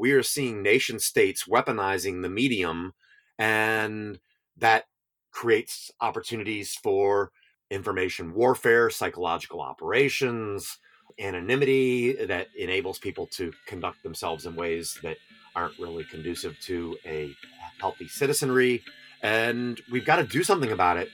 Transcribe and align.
we 0.00 0.12
are 0.12 0.22
seeing 0.22 0.62
nation 0.62 0.98
states 0.98 1.44
weaponizing 1.46 2.22
the 2.22 2.28
medium, 2.30 2.94
and 3.38 4.18
that 4.56 4.84
creates 5.30 5.90
opportunities 6.00 6.74
for 6.82 7.30
information 7.70 8.32
warfare, 8.32 8.88
psychological 8.88 9.60
operations, 9.60 10.78
anonymity 11.18 12.12
that 12.24 12.48
enables 12.56 12.98
people 12.98 13.26
to 13.26 13.52
conduct 13.66 14.02
themselves 14.02 14.46
in 14.46 14.56
ways 14.56 14.98
that 15.02 15.18
aren't 15.54 15.78
really 15.78 16.04
conducive 16.04 16.58
to 16.60 16.96
a 17.04 17.30
healthy 17.78 18.08
citizenry. 18.08 18.82
And 19.22 19.80
we've 19.92 20.06
got 20.06 20.16
to 20.16 20.24
do 20.24 20.42
something 20.42 20.72
about 20.72 20.96
it. 20.96 21.10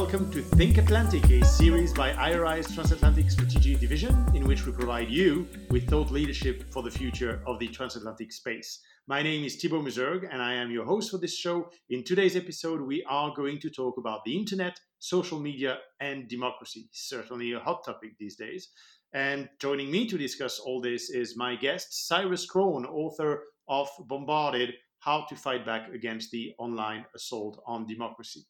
Welcome 0.00 0.30
to 0.32 0.42
Think 0.42 0.76
Atlantic, 0.76 1.24
a 1.30 1.42
series 1.42 1.94
by 1.94 2.12
IRI's 2.12 2.70
Transatlantic 2.74 3.30
Strategy 3.30 3.76
Division, 3.76 4.26
in 4.34 4.44
which 4.44 4.66
we 4.66 4.72
provide 4.72 5.08
you 5.08 5.48
with 5.70 5.88
thought 5.88 6.10
leadership 6.10 6.70
for 6.70 6.82
the 6.82 6.90
future 6.90 7.40
of 7.46 7.58
the 7.58 7.68
transatlantic 7.68 8.30
space. 8.30 8.82
My 9.08 9.22
name 9.22 9.42
is 9.42 9.56
Thibault 9.56 9.80
Muzergues, 9.80 10.28
and 10.30 10.42
I 10.42 10.52
am 10.52 10.70
your 10.70 10.84
host 10.84 11.10
for 11.10 11.16
this 11.16 11.34
show. 11.34 11.70
In 11.88 12.04
today's 12.04 12.36
episode, 12.36 12.82
we 12.82 13.06
are 13.08 13.32
going 13.34 13.58
to 13.60 13.70
talk 13.70 13.96
about 13.96 14.22
the 14.26 14.36
internet, 14.36 14.78
social 14.98 15.40
media, 15.40 15.78
and 15.98 16.28
democracy. 16.28 16.90
Certainly 16.92 17.52
a 17.52 17.60
hot 17.60 17.82
topic 17.82 18.10
these 18.20 18.36
days. 18.36 18.68
And 19.14 19.48
joining 19.62 19.90
me 19.90 20.06
to 20.08 20.18
discuss 20.18 20.58
all 20.58 20.82
this 20.82 21.08
is 21.08 21.38
my 21.38 21.56
guest, 21.56 22.06
Cyrus 22.06 22.46
Krohn, 22.46 22.84
author 22.84 23.44
of 23.66 23.88
Bombarded 24.00 24.74
How 24.98 25.24
to 25.30 25.36
Fight 25.36 25.64
Back 25.64 25.88
Against 25.88 26.32
the 26.32 26.52
Online 26.58 27.06
Assault 27.14 27.62
on 27.66 27.86
Democracy. 27.86 28.44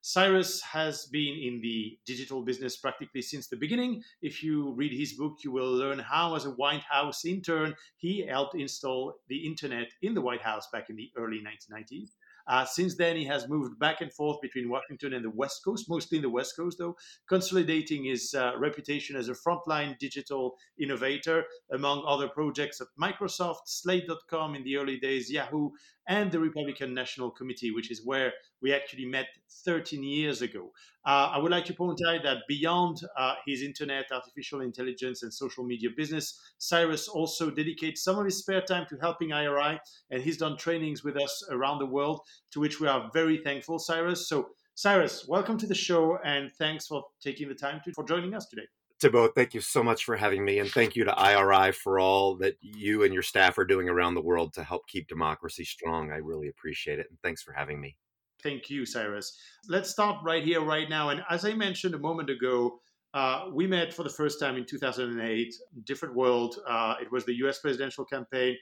Cyrus 0.00 0.62
has 0.62 1.06
been 1.06 1.34
in 1.36 1.60
the 1.60 1.98
digital 2.06 2.42
business 2.42 2.76
practically 2.76 3.22
since 3.22 3.48
the 3.48 3.56
beginning. 3.56 4.02
If 4.22 4.42
you 4.42 4.72
read 4.74 4.92
his 4.92 5.14
book, 5.14 5.38
you 5.44 5.50
will 5.50 5.72
learn 5.72 5.98
how, 5.98 6.34
as 6.34 6.44
a 6.44 6.52
White 6.52 6.84
House 6.88 7.24
intern, 7.24 7.74
he 7.96 8.26
helped 8.26 8.54
install 8.54 9.14
the 9.28 9.46
internet 9.46 9.88
in 10.02 10.14
the 10.14 10.20
White 10.20 10.42
House 10.42 10.68
back 10.72 10.88
in 10.88 10.96
the 10.96 11.10
early 11.16 11.40
1990s. 11.40 12.10
Uh, 12.48 12.64
since 12.64 12.96
then, 12.96 13.14
he 13.14 13.26
has 13.26 13.46
moved 13.48 13.78
back 13.78 14.00
and 14.00 14.10
forth 14.12 14.40
between 14.40 14.70
Washington 14.70 15.12
and 15.12 15.24
the 15.24 15.30
West 15.30 15.62
Coast, 15.62 15.84
mostly 15.88 16.16
in 16.16 16.22
the 16.22 16.30
West 16.30 16.56
Coast, 16.56 16.78
though, 16.78 16.96
consolidating 17.28 18.04
his 18.04 18.32
uh, 18.34 18.52
reputation 18.58 19.16
as 19.16 19.28
a 19.28 19.34
frontline 19.34 19.98
digital 19.98 20.56
innovator 20.80 21.44
among 21.72 22.02
other 22.06 22.26
projects 22.28 22.80
at 22.80 22.86
Microsoft, 22.98 23.66
Slate.com 23.66 24.54
in 24.54 24.64
the 24.64 24.78
early 24.78 24.98
days, 24.98 25.30
Yahoo, 25.30 25.70
and 26.08 26.32
the 26.32 26.40
Republican 26.40 26.94
National 26.94 27.30
Committee, 27.30 27.70
which 27.70 27.90
is 27.90 28.00
where 28.02 28.32
we 28.62 28.72
actually 28.72 29.06
met 29.06 29.26
13 29.64 30.02
years 30.02 30.42
ago. 30.42 30.70
Uh, 31.06 31.30
I 31.32 31.38
would 31.38 31.50
like 31.50 31.64
to 31.66 31.74
point 31.74 32.00
out 32.06 32.22
that 32.24 32.38
beyond 32.48 33.00
uh, 33.16 33.34
his 33.46 33.62
internet, 33.62 34.06
artificial 34.12 34.60
intelligence, 34.60 35.22
and 35.22 35.32
social 35.32 35.64
media 35.64 35.88
business, 35.96 36.38
Cyrus 36.58 37.08
also 37.08 37.50
dedicates 37.50 38.02
some 38.02 38.18
of 38.18 38.24
his 38.24 38.38
spare 38.38 38.60
time 38.62 38.86
to 38.90 38.96
helping 39.00 39.32
IRI, 39.32 39.80
and 40.10 40.22
he's 40.22 40.36
done 40.36 40.56
trainings 40.56 41.04
with 41.04 41.16
us 41.16 41.46
around 41.50 41.78
the 41.78 41.86
world, 41.86 42.20
to 42.52 42.60
which 42.60 42.80
we 42.80 42.88
are 42.88 43.10
very 43.14 43.38
thankful, 43.38 43.78
Cyrus. 43.78 44.28
So, 44.28 44.50
Cyrus, 44.74 45.26
welcome 45.26 45.56
to 45.58 45.66
the 45.66 45.74
show, 45.74 46.18
and 46.24 46.50
thanks 46.58 46.86
for 46.86 47.04
taking 47.22 47.48
the 47.48 47.54
time 47.54 47.80
to, 47.84 47.92
for 47.92 48.04
joining 48.04 48.34
us 48.34 48.46
today. 48.46 48.66
Thibault, 49.00 49.28
thank 49.28 49.54
you 49.54 49.60
so 49.60 49.82
much 49.82 50.04
for 50.04 50.16
having 50.16 50.44
me, 50.44 50.58
and 50.58 50.68
thank 50.68 50.96
you 50.96 51.04
to 51.04 51.14
IRI 51.16 51.72
for 51.72 52.00
all 52.00 52.36
that 52.38 52.56
you 52.60 53.04
and 53.04 53.14
your 53.14 53.22
staff 53.22 53.56
are 53.56 53.64
doing 53.64 53.88
around 53.88 54.14
the 54.14 54.20
world 54.20 54.52
to 54.54 54.64
help 54.64 54.88
keep 54.88 55.06
democracy 55.06 55.64
strong. 55.64 56.10
I 56.10 56.16
really 56.16 56.48
appreciate 56.48 56.98
it, 56.98 57.06
and 57.08 57.18
thanks 57.22 57.42
for 57.42 57.52
having 57.52 57.80
me. 57.80 57.96
Thank 58.42 58.70
you, 58.70 58.86
Cyrus. 58.86 59.36
Let's 59.68 59.90
start 59.90 60.22
right 60.22 60.44
here, 60.44 60.60
right 60.60 60.88
now. 60.88 61.10
And 61.10 61.22
as 61.28 61.44
I 61.44 61.54
mentioned 61.54 61.94
a 61.94 61.98
moment 61.98 62.30
ago, 62.30 62.80
uh, 63.14 63.46
we 63.52 63.66
met 63.66 63.92
for 63.92 64.02
the 64.02 64.10
first 64.10 64.38
time 64.38 64.56
in 64.56 64.64
2008, 64.64 65.54
different 65.84 66.14
world. 66.14 66.56
Uh, 66.68 66.94
it 67.00 67.10
was 67.10 67.24
the 67.24 67.34
US 67.44 67.58
presidential 67.58 68.04
campaign. 68.04 68.56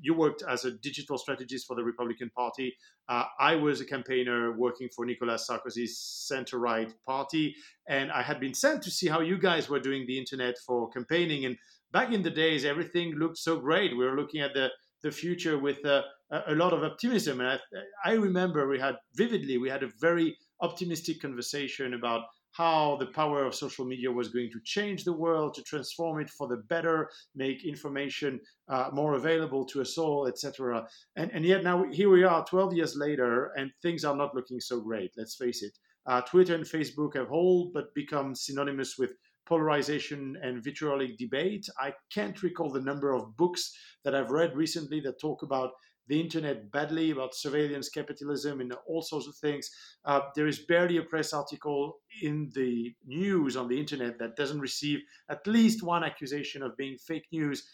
You 0.00 0.14
worked 0.14 0.42
as 0.48 0.64
a 0.64 0.72
digital 0.72 1.18
strategist 1.18 1.66
for 1.66 1.76
the 1.76 1.84
Republican 1.84 2.30
Party. 2.30 2.74
Uh, 3.08 3.24
I 3.38 3.54
was 3.54 3.80
a 3.80 3.84
campaigner 3.84 4.52
working 4.52 4.88
for 4.94 5.04
Nicolas 5.04 5.48
Sarkozy's 5.48 5.98
center 5.98 6.58
right 6.58 6.92
party. 7.06 7.54
And 7.88 8.10
I 8.10 8.22
had 8.22 8.40
been 8.40 8.54
sent 8.54 8.82
to 8.82 8.90
see 8.90 9.08
how 9.08 9.20
you 9.20 9.38
guys 9.38 9.68
were 9.68 9.80
doing 9.80 10.06
the 10.06 10.18
internet 10.18 10.56
for 10.66 10.88
campaigning. 10.90 11.44
And 11.44 11.56
back 11.92 12.12
in 12.12 12.22
the 12.22 12.30
days, 12.30 12.64
everything 12.64 13.14
looked 13.16 13.38
so 13.38 13.60
great. 13.60 13.96
We 13.96 14.04
were 14.04 14.16
looking 14.16 14.40
at 14.40 14.54
the, 14.54 14.70
the 15.02 15.10
future 15.10 15.58
with 15.58 15.84
uh, 15.84 16.02
a, 16.30 16.54
lot 16.54 16.72
of 16.72 16.82
optimism. 16.82 17.40
And 17.40 17.48
I, 17.48 17.58
I 18.04 18.12
remember 18.14 18.68
we 18.68 18.78
had 18.78 18.96
vividly, 19.14 19.58
we 19.58 19.68
had 19.68 19.82
a 19.82 19.90
very 20.00 20.36
optimistic 20.60 21.20
conversation 21.20 21.94
about 21.94 22.22
how 22.52 22.96
the 22.96 23.06
power 23.06 23.44
of 23.44 23.54
social 23.54 23.84
media 23.84 24.10
was 24.10 24.28
going 24.28 24.50
to 24.50 24.60
change 24.64 25.04
the 25.04 25.12
world, 25.12 25.54
to 25.54 25.62
transform 25.62 26.20
it 26.20 26.28
for 26.28 26.46
the 26.48 26.58
better, 26.68 27.08
make 27.34 27.64
information 27.64 28.38
uh, 28.68 28.90
more 28.92 29.14
available 29.14 29.64
to 29.64 29.80
us 29.80 29.96
all, 29.96 30.26
etc. 30.26 30.86
And, 31.16 31.30
and 31.32 31.44
yet 31.46 31.64
now 31.64 31.84
here 31.90 32.10
we 32.10 32.24
are, 32.24 32.44
12 32.44 32.74
years 32.74 32.94
later, 32.94 33.52
and 33.56 33.70
things 33.80 34.04
are 34.04 34.16
not 34.16 34.34
looking 34.34 34.60
so 34.60 34.80
great. 34.80 35.12
Let's 35.16 35.36
face 35.36 35.62
it. 35.62 35.72
Uh, 36.04 36.20
Twitter 36.20 36.54
and 36.54 36.64
Facebook 36.64 37.16
have 37.16 37.30
all 37.30 37.70
but 37.72 37.94
become 37.94 38.34
synonymous 38.34 38.96
with 38.98 39.12
polarization 39.52 40.34
and 40.42 40.64
vitriolic 40.64 41.18
debate. 41.18 41.68
I 41.78 41.92
can't 42.10 42.42
recall 42.42 42.70
the 42.70 42.80
number 42.80 43.12
of 43.12 43.36
books 43.36 43.76
that 44.02 44.14
I've 44.14 44.30
read 44.30 44.56
recently 44.56 44.98
that 45.00 45.20
talk 45.20 45.42
about 45.42 45.72
the 46.08 46.18
internet 46.18 46.70
badly 46.72 47.10
about 47.10 47.34
surveillance 47.34 47.90
capitalism 47.90 48.62
and 48.62 48.74
all 48.86 49.02
sorts 49.02 49.28
of 49.28 49.36
things. 49.36 49.70
Uh, 50.06 50.20
there 50.34 50.46
is 50.46 50.60
barely 50.60 50.96
a 50.96 51.02
press 51.02 51.34
article 51.34 51.98
in 52.22 52.50
the 52.54 52.94
news 53.06 53.54
on 53.54 53.68
the 53.68 53.78
internet 53.78 54.18
that 54.18 54.36
doesn't 54.36 54.58
receive 54.58 55.00
at 55.28 55.46
least 55.46 55.82
one 55.82 56.02
accusation 56.02 56.62
of 56.62 56.74
being 56.78 56.96
fake 56.96 57.26
news 57.30 57.68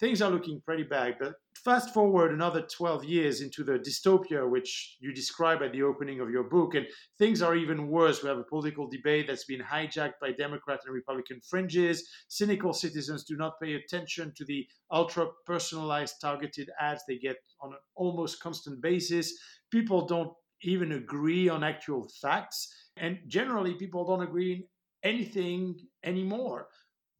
things 0.00 0.22
are 0.22 0.30
looking 0.30 0.60
pretty 0.64 0.84
bad. 0.84 1.16
But 1.18 1.34
fast 1.54 1.92
forward 1.92 2.32
another 2.32 2.62
12 2.62 3.04
years 3.04 3.40
into 3.40 3.64
the 3.64 3.78
dystopia, 3.78 4.48
which 4.48 4.96
you 5.00 5.12
describe 5.12 5.62
at 5.62 5.72
the 5.72 5.82
opening 5.82 6.20
of 6.20 6.30
your 6.30 6.44
book, 6.44 6.74
and 6.74 6.86
things 7.18 7.42
are 7.42 7.56
even 7.56 7.88
worse. 7.88 8.22
We 8.22 8.28
have 8.28 8.38
a 8.38 8.44
political 8.44 8.88
debate 8.88 9.26
that's 9.26 9.44
been 9.44 9.60
hijacked 9.60 10.20
by 10.20 10.32
Democrat 10.32 10.80
and 10.84 10.94
Republican 10.94 11.40
fringes. 11.48 12.08
Cynical 12.28 12.72
citizens 12.72 13.24
do 13.24 13.36
not 13.36 13.60
pay 13.60 13.74
attention 13.74 14.32
to 14.36 14.44
the 14.44 14.66
ultra 14.90 15.26
personalized 15.46 16.20
targeted 16.20 16.70
ads 16.80 17.02
they 17.06 17.18
get 17.18 17.36
on 17.60 17.72
an 17.72 17.78
almost 17.94 18.40
constant 18.40 18.80
basis. 18.80 19.32
People 19.70 20.06
don't 20.06 20.32
even 20.62 20.92
agree 20.92 21.48
on 21.48 21.62
actual 21.62 22.08
facts. 22.20 22.74
And 22.96 23.18
generally, 23.26 23.74
people 23.74 24.04
don't 24.04 24.22
agree 24.22 24.52
in 24.52 24.64
anything 25.02 25.76
anymore. 26.04 26.68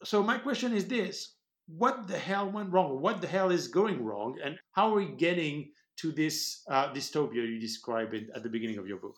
So, 0.04 0.22
my 0.22 0.38
question 0.38 0.72
is 0.72 0.86
this 0.86 1.37
what 1.68 2.08
the 2.08 2.18
hell 2.18 2.50
went 2.50 2.72
wrong? 2.72 3.00
What 3.00 3.20
the 3.20 3.26
hell 3.26 3.50
is 3.50 3.68
going 3.68 4.02
wrong? 4.04 4.38
And 4.42 4.58
how 4.72 4.92
are 4.92 4.96
we 4.96 5.06
getting 5.06 5.70
to 5.98 6.12
this 6.12 6.62
uh, 6.68 6.92
dystopia 6.92 7.34
you 7.34 7.60
describe 7.60 8.14
it 8.14 8.28
at 8.34 8.42
the 8.42 8.48
beginning 8.48 8.78
of 8.78 8.86
your 8.86 8.98
book? 8.98 9.16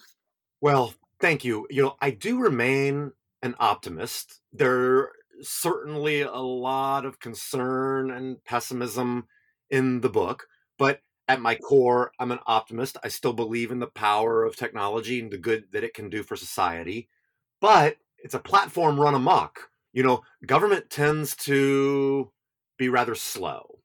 Well, 0.60 0.93
thank 1.21 1.44
you. 1.44 1.66
You 1.71 1.83
know, 1.83 1.97
I 2.00 2.10
do 2.10 2.41
remain 2.41 3.12
an 3.43 3.55
optimist. 3.59 4.41
There 4.53 5.12
certainly 5.43 6.22
a 6.22 6.34
lot 6.37 7.06
of 7.06 7.21
concern 7.21 8.10
and 8.10 8.44
pessimism 8.44 9.27
in 9.71 10.00
the 10.00 10.10
book, 10.10 10.47
but 10.78 11.00
at 11.28 11.41
my 11.41 11.55
core, 11.55 12.10
I'm 12.19 12.33
an 12.33 12.41
optimist. 12.47 12.99
I 13.05 13.09
still 13.09 13.33
believe 13.33 13.71
in 13.71 13.78
the 13.78 13.87
power 13.87 14.43
of 14.43 14.56
technology 14.56 15.21
and 15.21 15.31
the 15.31 15.39
good 15.39 15.66
that 15.71 15.84
it 15.84 15.94
can 15.94 16.10
do 16.10 16.25
for 16.25 16.34
society. 16.34 17.09
But 17.60 17.99
it's 18.19 18.34
a 18.34 18.41
platform 18.41 18.99
run 18.99 19.15
amok. 19.15 19.71
You 19.93 20.03
know, 20.03 20.22
government 20.44 20.91
tends 20.91 21.37
to 21.37 22.33
be 22.81 22.89
rather 22.89 23.15
slow. 23.15 23.79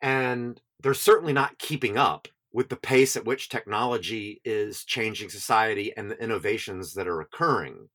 And 0.00 0.60
they're 0.80 0.94
certainly 0.94 1.32
not 1.32 1.58
keeping 1.58 1.98
up 1.98 2.28
with 2.52 2.68
the 2.68 2.76
pace 2.76 3.16
at 3.16 3.24
which 3.24 3.48
technology 3.48 4.40
is 4.44 4.84
changing 4.84 5.28
society 5.28 5.92
and 5.96 6.08
the 6.10 6.22
innovations 6.22 6.94
that 6.94 7.08
are 7.08 7.20
occurring. 7.20 7.88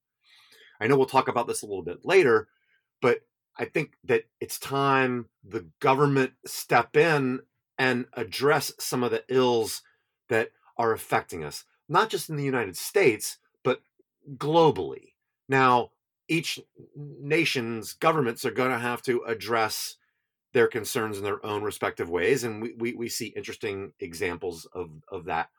I 0.82 0.88
know 0.88 0.98
we'll 0.98 1.06
talk 1.06 1.30
about 1.30 1.48
this 1.48 1.62
a 1.62 1.66
little 1.66 1.84
bit 1.84 2.04
later, 2.04 2.50
but 3.02 3.22
I 3.58 3.66
think 3.66 3.94
that 4.04 4.26
it's 4.42 4.60
time 4.60 5.30
the 5.44 5.66
government 5.80 6.34
step 6.46 6.98
in 6.98 7.40
and 7.78 8.06
address 8.14 8.74
some 8.78 9.04
of 9.04 9.12
the 9.12 9.24
ills 9.30 9.82
that 10.28 10.50
are 10.78 10.92
affecting 10.92 11.46
us, 11.46 11.64
not 11.88 12.10
just 12.10 12.30
in 12.30 12.36
the 12.36 12.44
United 12.44 12.76
States, 12.76 13.38
but 13.64 13.82
globally. 14.36 15.14
Now, 15.48 15.92
each 16.28 16.60
nation's 16.96 17.94
governments 17.94 18.44
are 18.44 18.52
going 18.52 18.72
to 18.72 18.78
have 18.78 19.02
to 19.04 19.24
address 19.24 19.96
their 20.54 20.68
concerns 20.68 21.18
in 21.18 21.24
their 21.24 21.46
own 21.46 21.64
respective 21.64 22.10
ways. 22.10 22.44
And 22.44 22.62
we, 22.62 22.74
we, 22.78 22.94
we 22.94 23.10
see 23.10 23.28
interesting 23.28 23.94
examples 24.00 24.66
of, 24.74 24.90
of 25.12 25.26
that 25.26 25.50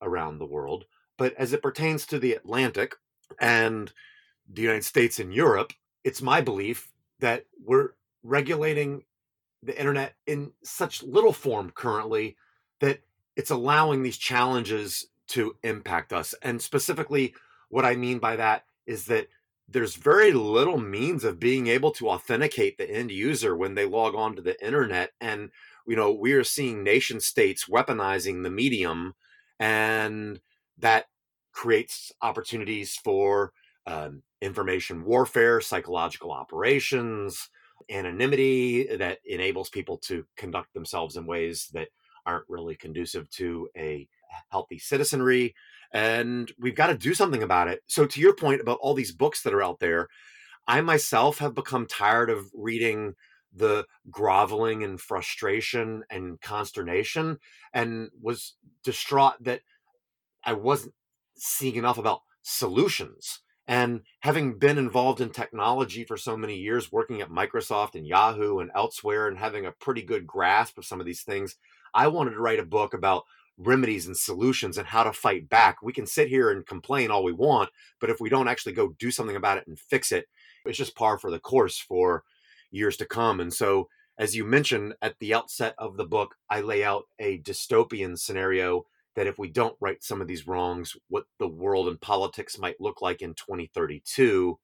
around 0.00 0.38
the 0.38 0.46
world. 0.46 0.84
But 1.16 1.34
as 1.34 1.52
it 1.52 1.62
pertains 1.62 2.06
to 2.06 2.18
the 2.18 2.32
Atlantic 2.32 2.94
and 3.40 3.92
the 4.48 4.62
United 4.62 4.84
States 4.84 5.18
and 5.18 5.34
Europe, 5.34 5.72
it's 6.04 6.22
my 6.22 6.40
belief 6.40 6.90
that 7.20 7.44
we're 7.62 7.90
regulating 8.22 9.04
the 9.62 9.78
internet 9.78 10.14
in 10.26 10.52
such 10.62 11.02
little 11.02 11.32
form 11.32 11.70
currently 11.70 12.36
that 12.80 13.00
it's 13.36 13.50
allowing 13.50 14.02
these 14.02 14.16
challenges 14.16 15.08
to 15.28 15.56
impact 15.62 16.12
us. 16.12 16.34
And 16.42 16.62
specifically, 16.62 17.34
what 17.68 17.84
I 17.84 17.96
mean 17.96 18.18
by 18.18 18.36
that 18.36 18.64
is 18.86 19.06
that 19.06 19.28
there's 19.68 19.96
very 19.96 20.32
little 20.32 20.78
means 20.78 21.24
of 21.24 21.38
being 21.38 21.66
able 21.66 21.90
to 21.92 22.08
authenticate 22.08 22.78
the 22.78 22.90
end 22.90 23.10
user 23.10 23.54
when 23.54 23.74
they 23.74 23.84
log 23.84 24.14
on 24.14 24.34
to 24.36 24.42
the 24.42 24.64
internet. 24.64 25.10
And, 25.20 25.50
you 25.86 25.94
know, 25.94 26.10
we 26.10 26.32
are 26.32 26.44
seeing 26.44 26.82
nation 26.82 27.20
states 27.20 27.66
weaponizing 27.68 28.42
the 28.42 28.50
medium, 28.50 29.14
and 29.60 30.40
that 30.78 31.06
creates 31.52 32.12
opportunities 32.22 32.98
for 33.02 33.52
um, 33.86 34.22
information 34.40 35.04
warfare, 35.04 35.60
psychological 35.60 36.32
operations, 36.32 37.50
anonymity 37.90 38.86
that 38.96 39.18
enables 39.24 39.68
people 39.68 39.98
to 39.98 40.24
conduct 40.36 40.72
themselves 40.74 41.16
in 41.16 41.26
ways 41.26 41.68
that 41.72 41.88
aren't 42.26 42.48
really 42.48 42.76
conducive 42.76 43.28
to 43.30 43.68
a 43.76 44.06
healthy 44.50 44.78
citizenry 44.78 45.54
and 45.92 46.52
we've 46.58 46.74
got 46.74 46.88
to 46.88 46.98
do 46.98 47.14
something 47.14 47.42
about 47.42 47.68
it. 47.68 47.82
So, 47.86 48.06
to 48.06 48.20
your 48.20 48.34
point 48.34 48.60
about 48.60 48.78
all 48.80 48.94
these 48.94 49.12
books 49.12 49.42
that 49.42 49.54
are 49.54 49.62
out 49.62 49.80
there, 49.80 50.08
I 50.66 50.80
myself 50.80 51.38
have 51.38 51.54
become 51.54 51.86
tired 51.86 52.30
of 52.30 52.50
reading 52.54 53.14
the 53.54 53.86
groveling 54.10 54.84
and 54.84 55.00
frustration 55.00 56.02
and 56.10 56.40
consternation 56.40 57.38
and 57.72 58.10
was 58.20 58.56
distraught 58.84 59.42
that 59.42 59.62
I 60.44 60.52
wasn't 60.52 60.94
seeing 61.36 61.76
enough 61.76 61.98
about 61.98 62.20
solutions. 62.42 63.40
And 63.66 64.02
having 64.20 64.58
been 64.58 64.78
involved 64.78 65.20
in 65.20 65.28
technology 65.30 66.04
for 66.04 66.16
so 66.16 66.36
many 66.36 66.56
years, 66.56 66.90
working 66.90 67.20
at 67.20 67.28
Microsoft 67.28 67.94
and 67.94 68.06
Yahoo 68.06 68.60
and 68.60 68.70
elsewhere, 68.74 69.28
and 69.28 69.36
having 69.36 69.66
a 69.66 69.72
pretty 69.72 70.02
good 70.02 70.26
grasp 70.26 70.78
of 70.78 70.86
some 70.86 71.00
of 71.00 71.06
these 71.06 71.22
things, 71.22 71.56
I 71.92 72.08
wanted 72.08 72.30
to 72.30 72.40
write 72.40 72.60
a 72.60 72.64
book 72.64 72.94
about 72.94 73.24
remedies 73.58 74.06
and 74.06 74.16
solutions 74.16 74.78
and 74.78 74.86
how 74.86 75.02
to 75.02 75.12
fight 75.12 75.48
back. 75.48 75.82
We 75.82 75.92
can 75.92 76.06
sit 76.06 76.28
here 76.28 76.50
and 76.50 76.66
complain 76.66 77.10
all 77.10 77.24
we 77.24 77.32
want, 77.32 77.70
but 78.00 78.10
if 78.10 78.20
we 78.20 78.28
don't 78.28 78.48
actually 78.48 78.72
go 78.72 78.94
do 78.98 79.10
something 79.10 79.36
about 79.36 79.58
it 79.58 79.66
and 79.66 79.78
fix 79.78 80.12
it, 80.12 80.26
it's 80.64 80.78
just 80.78 80.96
par 80.96 81.18
for 81.18 81.30
the 81.30 81.40
course 81.40 81.78
for 81.78 82.22
years 82.70 82.96
to 82.98 83.06
come. 83.06 83.40
And 83.40 83.52
so, 83.52 83.88
as 84.18 84.34
you 84.34 84.44
mentioned 84.44 84.94
at 85.00 85.18
the 85.20 85.34
outset 85.34 85.74
of 85.78 85.96
the 85.96 86.06
book, 86.06 86.34
I 86.50 86.60
lay 86.60 86.82
out 86.82 87.04
a 87.18 87.38
dystopian 87.38 88.18
scenario 88.18 88.84
that 89.14 89.26
if 89.26 89.38
we 89.38 89.48
don't 89.48 89.76
right 89.80 90.02
some 90.02 90.20
of 90.20 90.28
these 90.28 90.46
wrongs, 90.46 90.96
what 91.08 91.24
the 91.38 91.48
world 91.48 91.88
and 91.88 92.00
politics 92.00 92.58
might 92.58 92.80
look 92.80 93.00
like 93.00 93.22
in 93.22 93.34
2032. 93.34 94.58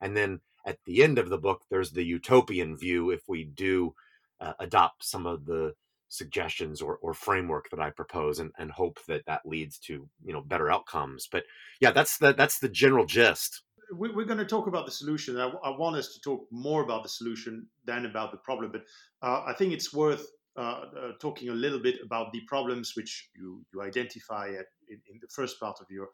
And 0.00 0.16
then 0.16 0.40
at 0.66 0.78
the 0.84 1.02
end 1.02 1.18
of 1.18 1.30
the 1.30 1.38
book, 1.38 1.62
there's 1.70 1.92
the 1.92 2.04
utopian 2.04 2.76
view 2.76 3.10
if 3.10 3.22
we 3.28 3.44
do 3.44 3.94
uh, 4.40 4.52
adopt 4.60 5.04
some 5.04 5.26
of 5.26 5.46
the 5.46 5.74
suggestions 6.08 6.80
or, 6.80 6.96
or 6.96 7.14
framework 7.14 7.70
that 7.70 7.80
I 7.80 7.90
propose 7.90 8.38
and, 8.38 8.50
and 8.58 8.70
hope 8.70 8.98
that 9.08 9.26
that 9.26 9.42
leads 9.44 9.78
to 9.80 10.08
you 10.24 10.32
know 10.32 10.40
better 10.40 10.70
outcomes. 10.70 11.28
But 11.30 11.44
yeah, 11.80 11.90
that's 11.90 12.18
the 12.18 12.32
that's 12.32 12.58
the 12.58 12.68
general 12.68 13.06
gist. 13.06 13.62
We're 13.90 14.26
going 14.26 14.38
to 14.38 14.44
talk 14.44 14.66
about 14.66 14.84
the 14.84 14.92
solution. 14.92 15.40
I, 15.40 15.48
I 15.64 15.70
want 15.70 15.96
us 15.96 16.12
to 16.12 16.20
talk 16.20 16.46
more 16.50 16.82
about 16.82 17.02
the 17.02 17.08
solution 17.08 17.66
than 17.86 18.04
about 18.04 18.32
the 18.32 18.36
problem. 18.36 18.70
But 18.70 18.82
uh, 19.22 19.44
I 19.46 19.54
think 19.54 19.72
it's 19.72 19.94
worth 19.94 20.26
uh, 20.58 20.60
uh, 20.60 21.12
talking 21.20 21.50
a 21.50 21.52
little 21.52 21.78
bit 21.78 21.96
about 22.04 22.32
the 22.32 22.40
problems 22.48 22.92
which 22.96 23.30
you, 23.34 23.64
you 23.72 23.80
identify 23.80 24.48
at, 24.48 24.66
in, 24.90 25.00
in, 25.10 25.18
the 25.22 25.28
first 25.28 25.60
part 25.60 25.78
of 25.80 25.86
your 25.88 26.08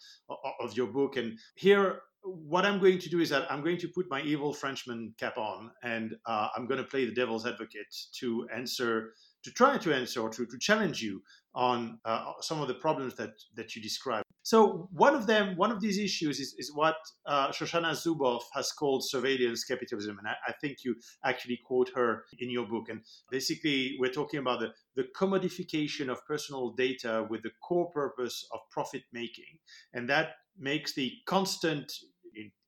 of 0.60 0.76
your 0.76 0.86
book. 0.86 1.16
And 1.16 1.38
here, 1.54 2.00
what 2.22 2.66
I'm 2.66 2.78
going 2.78 2.98
to 2.98 3.08
do 3.08 3.20
is 3.20 3.30
that 3.30 3.50
I'm 3.50 3.62
going 3.62 3.78
to 3.78 3.88
put 3.88 4.10
my 4.10 4.20
evil 4.20 4.52
Frenchman 4.52 5.14
cap 5.18 5.38
on, 5.38 5.70
and 5.82 6.14
uh, 6.26 6.48
I'm 6.54 6.66
going 6.66 6.76
to 6.78 6.86
play 6.86 7.06
the 7.06 7.14
devil's 7.14 7.46
advocate 7.46 7.92
to 8.20 8.46
answer 8.54 9.14
to 9.44 9.50
try 9.50 9.78
to 9.78 9.94
answer 9.94 10.20
or 10.20 10.30
to, 10.30 10.46
to 10.46 10.58
challenge 10.58 11.02
you 11.02 11.22
on 11.54 11.98
uh, 12.04 12.32
some 12.40 12.60
of 12.60 12.68
the 12.68 12.74
problems 12.74 13.14
that, 13.16 13.30
that 13.54 13.76
you 13.76 13.82
described. 13.82 14.24
So 14.42 14.88
one 14.92 15.14
of 15.14 15.26
them, 15.26 15.56
one 15.56 15.70
of 15.70 15.80
these 15.80 15.98
issues 15.98 16.38
is, 16.40 16.54
is 16.58 16.70
what 16.74 16.96
uh, 17.26 17.48
Shoshana 17.48 17.92
Zuboff 17.92 18.42
has 18.52 18.72
called 18.72 19.08
surveillance 19.08 19.64
capitalism. 19.64 20.18
And 20.18 20.28
I, 20.28 20.34
I, 20.48 20.52
think 20.60 20.78
you 20.84 20.96
actually 21.24 21.60
quote 21.64 21.90
her 21.94 22.24
in 22.38 22.50
your 22.50 22.66
book. 22.66 22.90
And 22.90 23.00
basically, 23.30 23.96
we're 23.98 24.12
talking 24.12 24.40
about 24.40 24.60
the, 24.60 24.72
the 24.96 25.08
commodification 25.16 26.10
of 26.10 26.26
personal 26.26 26.72
data 26.72 27.26
with 27.30 27.42
the 27.42 27.52
core 27.66 27.90
purpose 27.90 28.46
of 28.52 28.60
profit 28.70 29.02
making. 29.12 29.58
And 29.94 30.10
that 30.10 30.32
makes 30.58 30.94
the 30.94 31.12
constant 31.26 31.90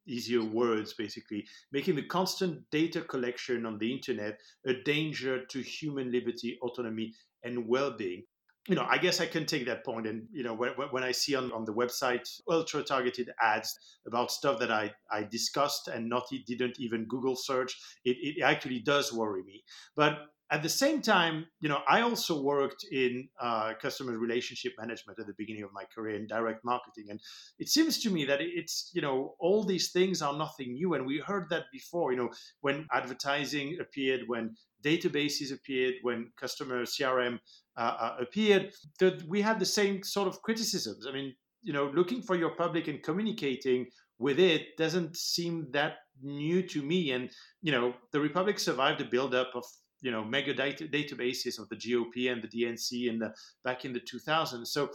easier 0.07 0.45
words, 0.45 0.95
basically, 0.95 1.47
making 1.73 1.97
the 1.97 2.03
constant 2.03 2.63
data 2.71 3.01
collection 3.01 3.67
on 3.67 3.79
the 3.79 3.93
internet 3.93 4.39
a 4.67 4.75
danger 4.85 5.45
to 5.47 5.61
human 5.61 6.11
liberty, 6.13 6.59
autonomy, 6.63 7.15
and 7.45 7.67
well 7.69 7.97
being. 7.97 8.25
You 8.69 8.75
know, 8.75 8.87
I 8.89 8.99
guess 8.99 9.21
I 9.21 9.27
can 9.27 9.47
take 9.47 9.67
that 9.67 9.85
point, 9.85 10.09
and 10.09 10.27
you 10.33 10.43
know, 10.43 10.55
when, 10.55 10.71
when 10.91 11.05
I 11.05 11.13
see 11.13 11.37
on, 11.37 11.53
on 11.53 11.65
the 11.65 11.73
website 11.73 12.29
ultra 12.51 12.83
targeted 12.83 13.31
ads 13.41 13.79
about 14.07 14.33
stuff 14.33 14.59
that 14.59 14.73
I, 14.73 14.93
I 15.11 15.23
discussed 15.23 15.87
and 15.87 16.09
not 16.09 16.25
didn't 16.47 16.81
even 16.81 17.05
Google 17.05 17.37
search, 17.37 17.77
it, 18.05 18.17
it 18.21 18.43
actually 18.43 18.81
does 18.81 19.13
worry 19.13 19.45
me. 19.45 19.63
But 19.95 20.19
at 20.51 20.63
the 20.63 20.69
same 20.69 21.03
time, 21.03 21.47
you 21.61 21.69
know, 21.69 21.81
I 21.89 22.03
also 22.03 22.41
worked 22.41 22.85
in 22.93 23.29
uh, 23.41 23.73
customer 23.81 24.17
relationship 24.17 24.75
management 24.79 25.19
at 25.19 25.27
the 25.27 25.35
beginning 25.37 25.65
of 25.65 25.73
my 25.73 25.85
career 25.93 26.17
in 26.17 26.27
direct 26.29 26.65
marketing, 26.65 27.07
and 27.11 27.21
it 27.59 27.69
seems 27.69 27.99
to 28.03 28.11
me 28.11 28.25
that 28.27 28.39
it's 28.41 28.91
you 28.95 29.03
know 29.03 29.35
all 29.41 29.65
these 29.65 29.91
things 29.91 30.23
are 30.23 30.37
nothing 30.37 30.75
new, 30.75 30.95
and 30.95 31.05
we 31.05 31.19
heard 31.19 31.49
that 31.51 31.65
before. 31.73 32.13
You 32.13 32.19
know, 32.19 32.31
when 32.61 32.87
advertising 32.93 33.79
appeared, 33.81 34.23
when 34.29 34.55
databases 34.85 35.53
appeared, 35.53 35.95
when 36.03 36.31
customer 36.39 36.83
CRM 36.85 37.41
uh, 37.77 37.97
uh, 37.99 38.17
appeared, 38.21 38.73
that 39.01 39.23
we 39.29 39.43
had 39.43 39.59
the 39.59 39.67
same 39.67 40.05
sort 40.05 40.29
of 40.29 40.43
criticisms. 40.43 41.07
I 41.09 41.13
mean, 41.13 41.35
you 41.63 41.73
know, 41.73 41.91
looking 41.93 42.23
for 42.23 42.37
your 42.37 42.51
public 42.51 42.87
and 42.87 43.03
communicating 43.03 43.87
with 44.19 44.39
it 44.39 44.77
doesn't 44.79 45.17
seem 45.17 45.67
that 45.73 45.95
new 46.23 46.63
to 46.63 46.83
me. 46.83 47.11
And 47.11 47.31
you 47.63 47.73
know, 47.73 47.95
the 48.13 48.21
Republic 48.21 48.61
survived 48.61 49.01
the 49.01 49.05
buildup 49.05 49.49
of 49.57 49.65
you 50.03 50.11
know 50.11 50.25
mega 50.25 50.55
data, 50.55 50.85
databases 50.85 51.59
of 51.59 51.69
the 51.69 51.77
GOP 51.77 52.31
and 52.31 52.43
the 52.43 52.49
DNC 52.49 53.09
in 53.09 53.19
the 53.19 53.35
back 53.65 53.85
in 53.85 53.93
the 53.93 54.01
2000s. 54.01 54.67
So 54.69 54.91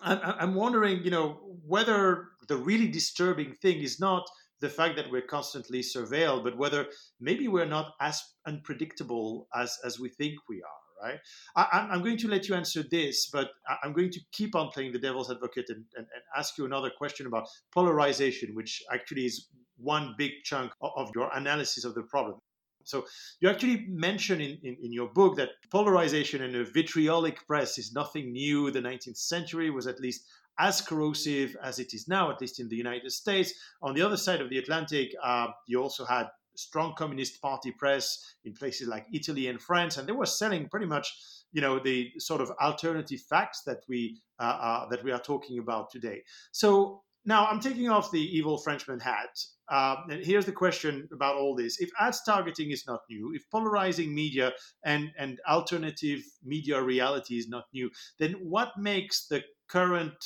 I'm, 0.00 0.54
wondering, 0.54 1.02
you 1.02 1.10
know, 1.10 1.40
whether 1.66 2.28
the 2.48 2.56
really 2.56 2.88
disturbing 2.88 3.54
thing 3.54 3.78
is 3.78 4.00
not 4.00 4.24
the 4.60 4.68
fact 4.68 4.96
that 4.96 5.10
we're 5.10 5.22
constantly 5.22 5.80
surveilled, 5.80 6.44
but 6.44 6.56
whether 6.56 6.86
maybe 7.20 7.48
we're 7.48 7.66
not 7.66 7.92
as 8.00 8.22
unpredictable 8.46 9.48
as 9.54 9.78
as 9.84 9.98
we 9.98 10.08
think 10.08 10.34
we 10.48 10.62
are. 10.62 11.10
Right? 11.10 11.18
I, 11.56 11.88
am 11.92 12.02
going 12.02 12.16
to 12.18 12.28
let 12.28 12.48
you 12.48 12.54
answer 12.54 12.82
this, 12.90 13.28
but 13.30 13.50
I'm 13.82 13.92
going 13.92 14.10
to 14.10 14.20
keep 14.32 14.54
on 14.54 14.70
playing 14.70 14.92
the 14.92 14.98
devil's 14.98 15.30
advocate 15.30 15.66
and, 15.68 15.84
and, 15.96 16.06
and 16.14 16.22
ask 16.34 16.56
you 16.56 16.64
another 16.64 16.90
question 16.96 17.26
about 17.26 17.46
polarization, 17.74 18.54
which 18.54 18.82
actually 18.90 19.26
is 19.26 19.48
one 19.76 20.14
big 20.16 20.30
chunk 20.44 20.72
of 20.80 21.10
your 21.14 21.30
analysis 21.34 21.84
of 21.84 21.94
the 21.94 22.04
problem. 22.04 22.40
So 22.84 23.06
you 23.40 23.48
actually 23.48 23.86
mention 23.88 24.40
in, 24.40 24.58
in, 24.62 24.76
in, 24.82 24.92
your 24.92 25.08
book 25.08 25.36
that 25.36 25.50
polarization 25.70 26.42
and 26.42 26.54
a 26.54 26.64
vitriolic 26.64 27.46
press 27.46 27.78
is 27.78 27.92
nothing 27.92 28.32
new. 28.32 28.70
The 28.70 28.80
19th 28.80 29.16
century 29.16 29.70
was 29.70 29.86
at 29.86 30.00
least 30.00 30.26
as 30.58 30.80
corrosive 30.80 31.56
as 31.62 31.78
it 31.78 31.94
is 31.94 32.06
now, 32.08 32.30
at 32.30 32.40
least 32.40 32.60
in 32.60 32.68
the 32.68 32.76
United 32.76 33.10
States. 33.10 33.52
On 33.82 33.94
the 33.94 34.02
other 34.02 34.16
side 34.16 34.40
of 34.40 34.50
the 34.50 34.58
Atlantic, 34.58 35.14
uh, 35.22 35.48
you 35.66 35.82
also 35.82 36.04
had 36.04 36.28
strong 36.56 36.94
communist 36.96 37.40
party 37.42 37.72
press 37.72 38.34
in 38.44 38.54
places 38.54 38.88
like 38.88 39.06
Italy 39.12 39.48
and 39.48 39.60
France, 39.60 39.96
and 39.96 40.08
they 40.08 40.12
were 40.12 40.26
selling 40.26 40.68
pretty 40.68 40.86
much, 40.86 41.12
you 41.52 41.60
know, 41.60 41.78
the 41.78 42.12
sort 42.18 42.40
of 42.40 42.50
alternative 42.62 43.20
facts 43.28 43.62
that 43.62 43.78
we 43.88 44.20
uh, 44.38 44.42
uh, 44.60 44.88
that 44.88 45.02
we 45.04 45.12
are 45.12 45.20
talking 45.20 45.58
about 45.58 45.90
today. 45.90 46.22
So 46.52 47.02
now 47.24 47.46
I'm 47.46 47.60
taking 47.60 47.88
off 47.88 48.10
the 48.10 48.20
evil 48.20 48.58
Frenchman 48.58 49.00
hat 49.00 49.44
uh, 49.70 49.96
and 50.10 50.24
here's 50.24 50.46
the 50.46 50.52
question 50.52 51.08
about 51.12 51.36
all 51.36 51.54
this: 51.54 51.80
If 51.80 51.90
ads 51.98 52.22
targeting 52.24 52.70
is 52.70 52.84
not 52.86 53.00
new, 53.08 53.32
if 53.34 53.42
polarizing 53.50 54.14
media 54.14 54.52
and 54.84 55.10
and 55.18 55.40
alternative 55.48 56.22
media 56.42 56.82
reality 56.82 57.38
is 57.38 57.48
not 57.48 57.64
new, 57.72 57.90
then 58.18 58.32
what 58.42 58.72
makes 58.78 59.26
the 59.26 59.42
current 59.68 60.16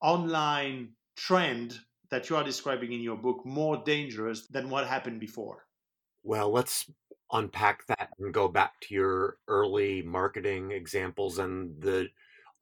online 0.00 0.92
trend 1.16 1.80
that 2.10 2.30
you 2.30 2.36
are 2.36 2.44
describing 2.44 2.92
in 2.92 3.00
your 3.00 3.16
book 3.16 3.44
more 3.44 3.82
dangerous 3.84 4.46
than 4.48 4.70
what 4.70 4.86
happened 4.86 5.20
before? 5.20 5.66
Well, 6.22 6.50
let's 6.50 6.90
unpack 7.32 7.86
that 7.86 8.10
and 8.18 8.32
go 8.32 8.48
back 8.48 8.80
to 8.82 8.94
your 8.94 9.38
early 9.48 10.02
marketing 10.02 10.70
examples 10.70 11.38
and 11.38 11.80
the 11.80 12.08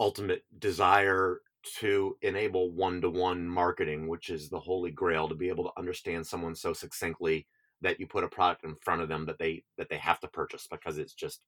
ultimate 0.01 0.45
desire 0.59 1.41
to 1.79 2.17
enable 2.23 2.71
one-to-one 2.71 3.47
marketing 3.47 4.09
which 4.09 4.31
is 4.31 4.49
the 4.49 4.59
holy 4.59 4.91
grail 4.91 5.29
to 5.29 5.35
be 5.35 5.49
able 5.49 5.65
to 5.65 5.79
understand 5.79 6.27
someone 6.27 6.55
so 6.55 6.73
succinctly 6.73 7.47
that 7.83 8.01
you 8.01 8.07
put 8.07 8.25
a 8.25 8.29
product 8.29 8.65
in 8.65 8.75
front 8.77 9.03
of 9.03 9.09
them 9.09 9.27
that 9.27 9.39
they 9.39 9.63
that 9.77 9.89
they 9.89 9.99
have 9.99 10.21
to 10.21 10.29
purchase 10.29 10.67
because 10.71 10.99
it's 10.99 11.15
just 11.15 11.41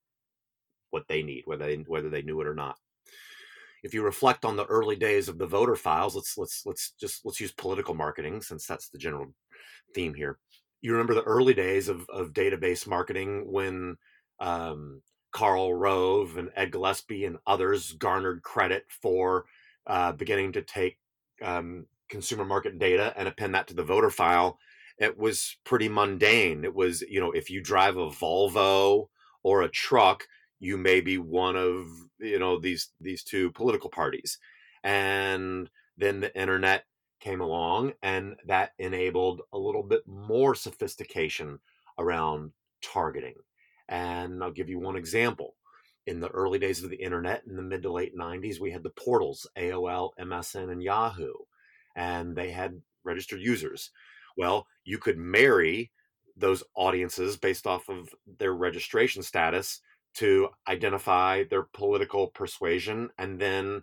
what 0.90 1.06
they 1.08 1.22
need 1.22 1.42
whether 1.46 1.66
they 1.66 1.76
whether 1.86 2.10
they 2.10 2.22
knew 2.22 2.40
it 2.40 2.46
or 2.46 2.54
not. 2.54 2.76
If 3.82 3.94
you 3.94 4.02
reflect 4.02 4.44
on 4.44 4.56
the 4.56 4.66
early 4.66 4.96
days 4.96 5.28
of 5.28 5.38
the 5.38 5.46
voter 5.46 5.76
files 5.76 6.14
let's 6.14 6.36
let's 6.36 6.62
let's 6.66 6.92
just 7.00 7.24
let's 7.24 7.40
use 7.40 7.52
political 7.52 7.94
marketing 7.94 8.42
since 8.42 8.66
that's 8.66 8.88
the 8.88 8.98
general 8.98 9.32
theme 9.94 10.14
here. 10.14 10.38
You 10.80 10.92
remember 10.92 11.14
the 11.14 11.22
early 11.22 11.54
days 11.54 11.88
of, 11.88 12.08
of 12.08 12.32
database 12.32 12.86
marketing 12.86 13.50
when 13.50 13.96
um, 14.38 15.02
Karl 15.32 15.74
Rove 15.74 16.36
and 16.36 16.50
Ed 16.54 16.70
Gillespie 16.70 17.24
and 17.24 17.38
others 17.46 17.92
garnered 17.92 18.42
credit 18.42 18.84
for 18.88 19.44
uh, 19.88 20.12
beginning 20.12 20.52
to 20.52 20.62
take 20.62 20.98
um, 21.42 21.86
consumer 22.08 22.44
market 22.44 22.78
data 22.78 23.12
and 23.16 23.26
append 23.26 23.54
that 23.54 23.66
to 23.68 23.74
the 23.74 23.82
voter 23.82 24.10
file, 24.10 24.58
it 24.98 25.18
was 25.18 25.56
pretty 25.64 25.88
mundane. 25.88 26.64
It 26.64 26.74
was, 26.74 27.02
you 27.02 27.20
know, 27.20 27.30
if 27.32 27.50
you 27.50 27.62
drive 27.62 27.96
a 27.96 28.08
Volvo 28.08 29.08
or 29.42 29.62
a 29.62 29.68
truck, 29.68 30.26
you 30.60 30.76
may 30.76 31.00
be 31.00 31.18
one 31.18 31.56
of, 31.56 31.86
you 32.18 32.38
know, 32.38 32.58
these 32.58 32.90
these 33.00 33.22
two 33.22 33.50
political 33.52 33.90
parties. 33.90 34.38
And 34.82 35.70
then 35.96 36.20
the 36.20 36.36
internet 36.38 36.84
came 37.20 37.40
along 37.40 37.92
and 38.02 38.36
that 38.46 38.72
enabled 38.78 39.42
a 39.52 39.58
little 39.58 39.82
bit 39.82 40.02
more 40.06 40.54
sophistication 40.54 41.58
around 41.98 42.52
targeting. 42.82 43.34
And 43.88 44.42
I'll 44.42 44.52
give 44.52 44.68
you 44.68 44.78
one 44.78 44.96
example. 44.96 45.54
In 46.08 46.20
the 46.20 46.28
early 46.28 46.58
days 46.58 46.82
of 46.82 46.88
the 46.88 46.96
internet, 46.96 47.42
in 47.46 47.54
the 47.54 47.60
mid 47.60 47.82
to 47.82 47.92
late 47.92 48.16
90s, 48.16 48.58
we 48.58 48.70
had 48.70 48.82
the 48.82 48.88
portals 48.88 49.46
AOL, 49.58 50.12
MSN, 50.18 50.72
and 50.72 50.82
Yahoo, 50.82 51.34
and 51.94 52.34
they 52.34 52.50
had 52.50 52.80
registered 53.04 53.42
users. 53.42 53.90
Well, 54.34 54.66
you 54.84 54.96
could 54.96 55.18
marry 55.18 55.92
those 56.34 56.64
audiences 56.74 57.36
based 57.36 57.66
off 57.66 57.90
of 57.90 58.08
their 58.38 58.54
registration 58.54 59.22
status 59.22 59.82
to 60.14 60.48
identify 60.66 61.44
their 61.44 61.64
political 61.74 62.28
persuasion 62.28 63.10
and 63.18 63.38
then 63.38 63.82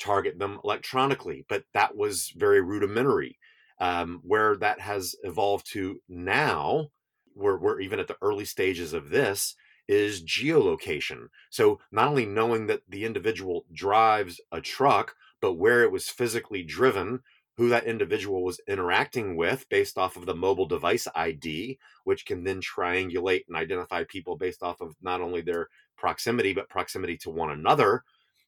target 0.00 0.40
them 0.40 0.58
electronically. 0.64 1.46
But 1.48 1.62
that 1.72 1.96
was 1.96 2.32
very 2.34 2.60
rudimentary. 2.60 3.38
Um, 3.78 4.20
where 4.24 4.56
that 4.56 4.80
has 4.80 5.14
evolved 5.22 5.70
to 5.72 6.00
now, 6.08 6.88
where 7.34 7.56
we're 7.56 7.80
even 7.80 8.00
at 8.00 8.08
the 8.08 8.18
early 8.20 8.44
stages 8.44 8.92
of 8.92 9.10
this, 9.10 9.54
is 9.90 10.22
geolocation. 10.22 11.26
So 11.50 11.80
not 11.90 12.06
only 12.06 12.24
knowing 12.24 12.68
that 12.68 12.82
the 12.88 13.04
individual 13.04 13.64
drives 13.72 14.40
a 14.52 14.60
truck, 14.60 15.16
but 15.40 15.54
where 15.54 15.82
it 15.82 15.90
was 15.90 16.08
physically 16.08 16.62
driven, 16.62 17.22
who 17.56 17.68
that 17.70 17.84
individual 17.84 18.44
was 18.44 18.60
interacting 18.68 19.36
with 19.36 19.68
based 19.68 19.98
off 19.98 20.16
of 20.16 20.26
the 20.26 20.34
mobile 20.34 20.66
device 20.66 21.08
ID, 21.16 21.76
which 22.04 22.24
can 22.24 22.44
then 22.44 22.60
triangulate 22.60 23.42
and 23.48 23.56
identify 23.56 24.04
people 24.04 24.36
based 24.36 24.62
off 24.62 24.80
of 24.80 24.94
not 25.02 25.20
only 25.20 25.40
their 25.40 25.66
proximity, 25.96 26.52
but 26.52 26.68
proximity 26.68 27.16
to 27.16 27.28
one 27.28 27.50
another. 27.50 28.04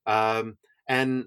Um, 0.06 0.58
and 0.86 1.26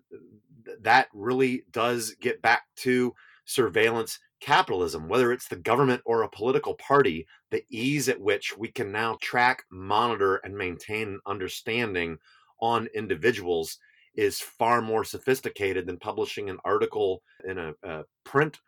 that 0.79 1.09
really 1.13 1.65
does 1.71 2.15
get 2.21 2.41
back 2.41 2.63
to 2.77 3.13
surveillance 3.43 4.19
capitalism, 4.45 5.07
whether 5.07 5.31
it's 5.31 5.47
the 5.47 5.55
government 5.55 6.03
or 6.05 6.21
a 6.21 6.29
political 6.29 6.75
party, 6.75 7.25
the 7.49 7.63
ease 7.69 8.07
at 8.07 8.21
which 8.21 8.55
we 8.55 8.67
can 8.67 8.91
now 8.91 9.17
track, 9.19 9.63
monitor, 9.71 10.35
and 10.37 10.55
maintain 10.55 11.07
an 11.07 11.19
understanding 11.25 12.17
on 12.61 12.87
individuals 12.93 13.79
is 14.13 14.39
far 14.39 14.83
more 14.83 15.03
sophisticated 15.03 15.87
than 15.87 15.97
publishing 15.97 16.49
an 16.49 16.59
article 16.63 17.23
in 17.49 17.57
a, 17.57 17.73
a 17.83 18.03
print 18.23 18.59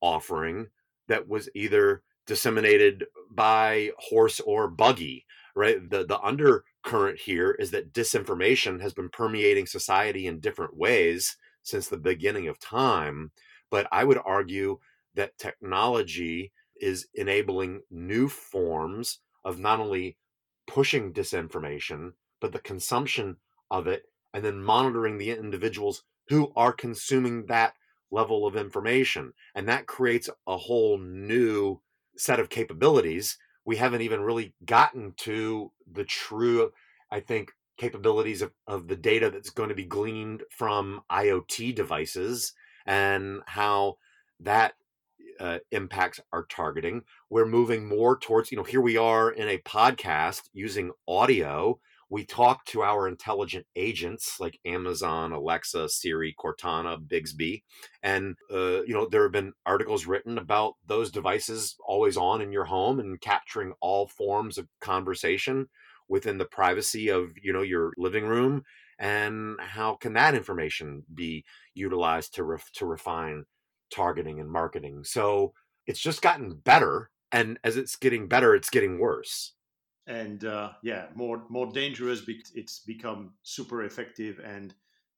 offering 0.00 0.68
that 1.08 1.26
was 1.26 1.48
either 1.56 2.02
disseminated 2.26 3.04
by 3.32 3.90
horse 3.98 4.40
or 4.40 4.68
buggy 4.68 5.26
right? 5.56 5.88
The 5.88 6.04
the 6.04 6.20
undercurrent 6.20 7.18
here 7.18 7.52
is 7.52 7.70
that 7.70 7.94
disinformation 7.94 8.78
has 8.82 8.92
been 8.92 9.08
permeating 9.08 9.66
society 9.66 10.26
in 10.26 10.38
different 10.38 10.76
ways 10.76 11.38
since 11.62 11.88
the 11.88 11.96
beginning 11.96 12.46
of 12.46 12.60
time. 12.60 13.32
But 13.70 13.88
i 13.90 14.04
would 14.04 14.18
argue 14.24 14.78
that 15.16 15.38
technology 15.38 16.52
is 16.80 17.08
enabling 17.14 17.82
new 17.90 18.28
forms 18.28 19.18
of 19.44 19.58
not 19.58 19.80
only 19.80 20.16
pushing 20.66 21.12
disinformation 21.12 22.12
but 22.40 22.52
the 22.52 22.58
consumption 22.58 23.36
of 23.70 23.86
it 23.86 24.04
and 24.34 24.44
then 24.44 24.62
monitoring 24.62 25.18
the 25.18 25.30
individuals 25.30 26.02
who 26.28 26.52
are 26.54 26.72
consuming 26.72 27.46
that 27.46 27.74
level 28.10 28.46
of 28.46 28.56
information. 28.56 29.32
And 29.54 29.68
that 29.68 29.86
creates 29.86 30.28
a 30.46 30.56
whole 30.56 30.98
new 30.98 31.80
set 32.16 32.40
of 32.40 32.48
capabilities. 32.48 33.38
We 33.64 33.76
haven't 33.76 34.02
even 34.02 34.20
really 34.20 34.54
gotten 34.64 35.14
to 35.18 35.72
the 35.90 36.04
true, 36.04 36.72
I 37.10 37.20
think, 37.20 37.52
capabilities 37.78 38.42
of, 38.42 38.52
of 38.66 38.88
the 38.88 38.96
data 38.96 39.30
that's 39.30 39.50
going 39.50 39.68
to 39.68 39.74
be 39.74 39.84
gleaned 39.84 40.42
from 40.50 41.02
IoT 41.10 41.74
devices 41.74 42.52
and 42.86 43.40
how 43.46 43.98
that 44.40 44.74
uh, 45.40 45.58
impacts 45.70 46.20
our 46.32 46.44
targeting. 46.46 47.02
We're 47.30 47.46
moving 47.46 47.88
more 47.88 48.18
towards, 48.18 48.50
you 48.50 48.56
know, 48.56 48.64
here 48.64 48.80
we 48.80 48.96
are 48.96 49.30
in 49.30 49.48
a 49.48 49.58
podcast 49.58 50.42
using 50.52 50.92
audio 51.06 51.78
we 52.08 52.24
talk 52.24 52.64
to 52.66 52.82
our 52.82 53.08
intelligent 53.08 53.66
agents 53.74 54.38
like 54.38 54.60
Amazon, 54.64 55.32
Alexa, 55.32 55.88
Siri, 55.88 56.34
Cortana, 56.38 56.96
Bixby, 57.06 57.64
and 58.02 58.36
uh, 58.52 58.82
you 58.82 58.94
know 58.94 59.08
there 59.08 59.24
have 59.24 59.32
been 59.32 59.52
articles 59.64 60.06
written 60.06 60.38
about 60.38 60.74
those 60.86 61.10
devices 61.10 61.76
always 61.84 62.16
on 62.16 62.40
in 62.40 62.52
your 62.52 62.64
home 62.64 63.00
and 63.00 63.20
capturing 63.20 63.72
all 63.80 64.06
forms 64.06 64.56
of 64.56 64.68
conversation 64.80 65.68
within 66.08 66.38
the 66.38 66.44
privacy 66.44 67.08
of 67.08 67.30
you 67.42 67.52
know 67.52 67.62
your 67.62 67.92
living 67.96 68.24
room. 68.24 68.62
And 68.98 69.56
how 69.60 69.96
can 69.96 70.14
that 70.14 70.34
information 70.34 71.02
be 71.12 71.44
utilized 71.74 72.34
to 72.34 72.44
ref- 72.44 72.70
to 72.74 72.86
refine 72.86 73.44
targeting 73.90 74.40
and 74.40 74.50
marketing? 74.50 75.04
So 75.04 75.52
it's 75.86 76.00
just 76.00 76.22
gotten 76.22 76.54
better, 76.56 77.10
and 77.32 77.58
as 77.64 77.76
it's 77.76 77.96
getting 77.96 78.28
better, 78.28 78.54
it's 78.54 78.70
getting 78.70 78.98
worse 78.98 79.52
and 80.06 80.44
uh, 80.44 80.70
yeah, 80.82 81.06
more 81.14 81.42
more 81.48 81.70
dangerous 81.72 82.20
because 82.20 82.52
it's 82.54 82.80
become 82.80 83.32
super 83.42 83.84
effective 83.84 84.40
and 84.44 84.74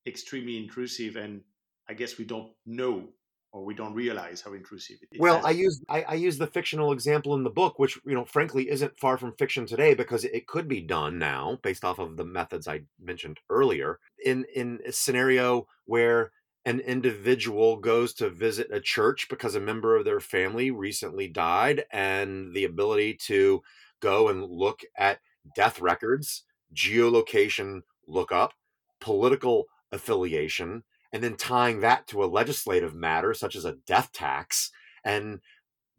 extremely 0.07 0.57
intrusive. 0.57 1.17
And 1.17 1.43
I 1.89 1.95
guess 1.95 2.19
we 2.19 2.25
don't 2.25 2.53
know 2.67 3.09
or 3.53 3.65
we 3.65 3.75
don't 3.75 3.95
realize 3.95 4.43
how 4.43 4.53
intrusive 4.53 4.97
it 5.03 5.17
is. 5.17 5.21
Well, 5.21 5.45
I 5.45 5.51
use 5.51 5.83
I, 5.89 6.03
I, 6.03 6.15
use 6.15 6.39
the 6.39 6.47
fictional 6.47 6.93
example 6.93 7.35
in 7.35 7.45
the 7.45 7.51
book, 7.51 7.79
which 7.79 7.99
you 8.07 8.15
know, 8.15 8.25
frankly, 8.25 8.71
isn't 8.71 8.99
far 8.99 9.19
from 9.19 9.35
fiction 9.39 9.67
today 9.67 9.95
because 9.95 10.25
it 10.25 10.47
could 10.47 10.69
be 10.69 10.81
done 10.81 11.19
now 11.19 11.59
based 11.63 11.85
off 11.85 11.99
of 11.99 12.17
the 12.17 12.25
methods 12.25 12.67
I 12.67 12.83
mentioned 13.03 13.41
earlier. 13.51 14.01
In 14.25 14.47
in 14.55 14.81
a 14.87 14.93
scenario 14.93 15.67
where 15.85 16.33
an 16.69 16.81
individual 16.81 17.79
goes 17.79 18.13
to 18.13 18.29
visit 18.29 18.69
a 18.71 18.79
church 18.79 19.27
because 19.31 19.55
a 19.55 19.61
member 19.61 19.97
of 19.97 20.05
their 20.05 20.21
family 20.21 20.71
recently 20.71 21.27
died, 21.27 21.87
and 21.91 22.55
the 22.55 22.65
ability 22.65 23.15
to 23.15 23.63
go 24.01 24.29
and 24.29 24.45
look 24.45 24.83
at 24.95 25.21
death 25.57 25.81
records, 25.81 26.45
geolocation 26.75 27.81
lookup, 28.07 28.53
political 29.01 29.65
affiliation, 29.93 30.85
and 31.11 31.25
then 31.25 31.37
tying 31.37 31.81
that 31.81 32.07
to 32.07 32.23
a 32.23 32.27
legislative 32.27 32.95
matter 32.95 33.33
such 33.33 33.57
as 33.57 33.65
a 33.65 33.79
death 33.87 34.13
tax. 34.13 34.71
And 35.03 35.41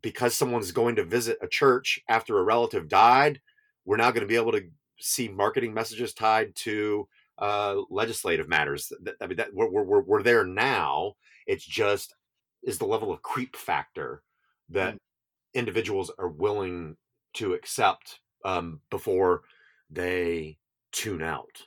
because 0.03 0.35
someone's 0.35 0.71
going 0.71 0.95
to 0.97 1.03
visit 1.03 1.39
a 1.41 1.47
church 1.47 1.99
after 2.07 2.37
a 2.37 2.43
relative 2.43 2.87
died, 2.87 3.41
we're 3.85 3.97
now 3.97 4.11
going 4.11 4.21
to 4.21 4.27
be 4.27 4.35
able 4.35 4.51
to 4.51 4.65
see 4.99 5.29
marketing 5.29 5.73
messages 5.73 6.13
tied 6.13 6.55
to 6.57 7.07
uh, 7.39 7.75
legislative 7.89 8.47
matters. 8.47 8.91
I 9.21 9.27
mean, 9.27 9.37
that 9.37 9.53
we're, 9.53 9.69
we're, 9.69 10.01
we're 10.01 10.23
there 10.23 10.45
now. 10.45 11.13
It's 11.47 11.65
just 11.65 12.15
is 12.63 12.77
the 12.77 12.85
level 12.85 13.11
of 13.11 13.21
creep 13.21 13.55
factor 13.55 14.23
that 14.69 14.95
mm. 14.95 14.99
individuals 15.53 16.11
are 16.19 16.27
willing 16.27 16.97
to 17.33 17.53
accept 17.53 18.19
um, 18.43 18.81
before 18.89 19.41
they 19.89 20.57
tune 20.91 21.21
out. 21.21 21.63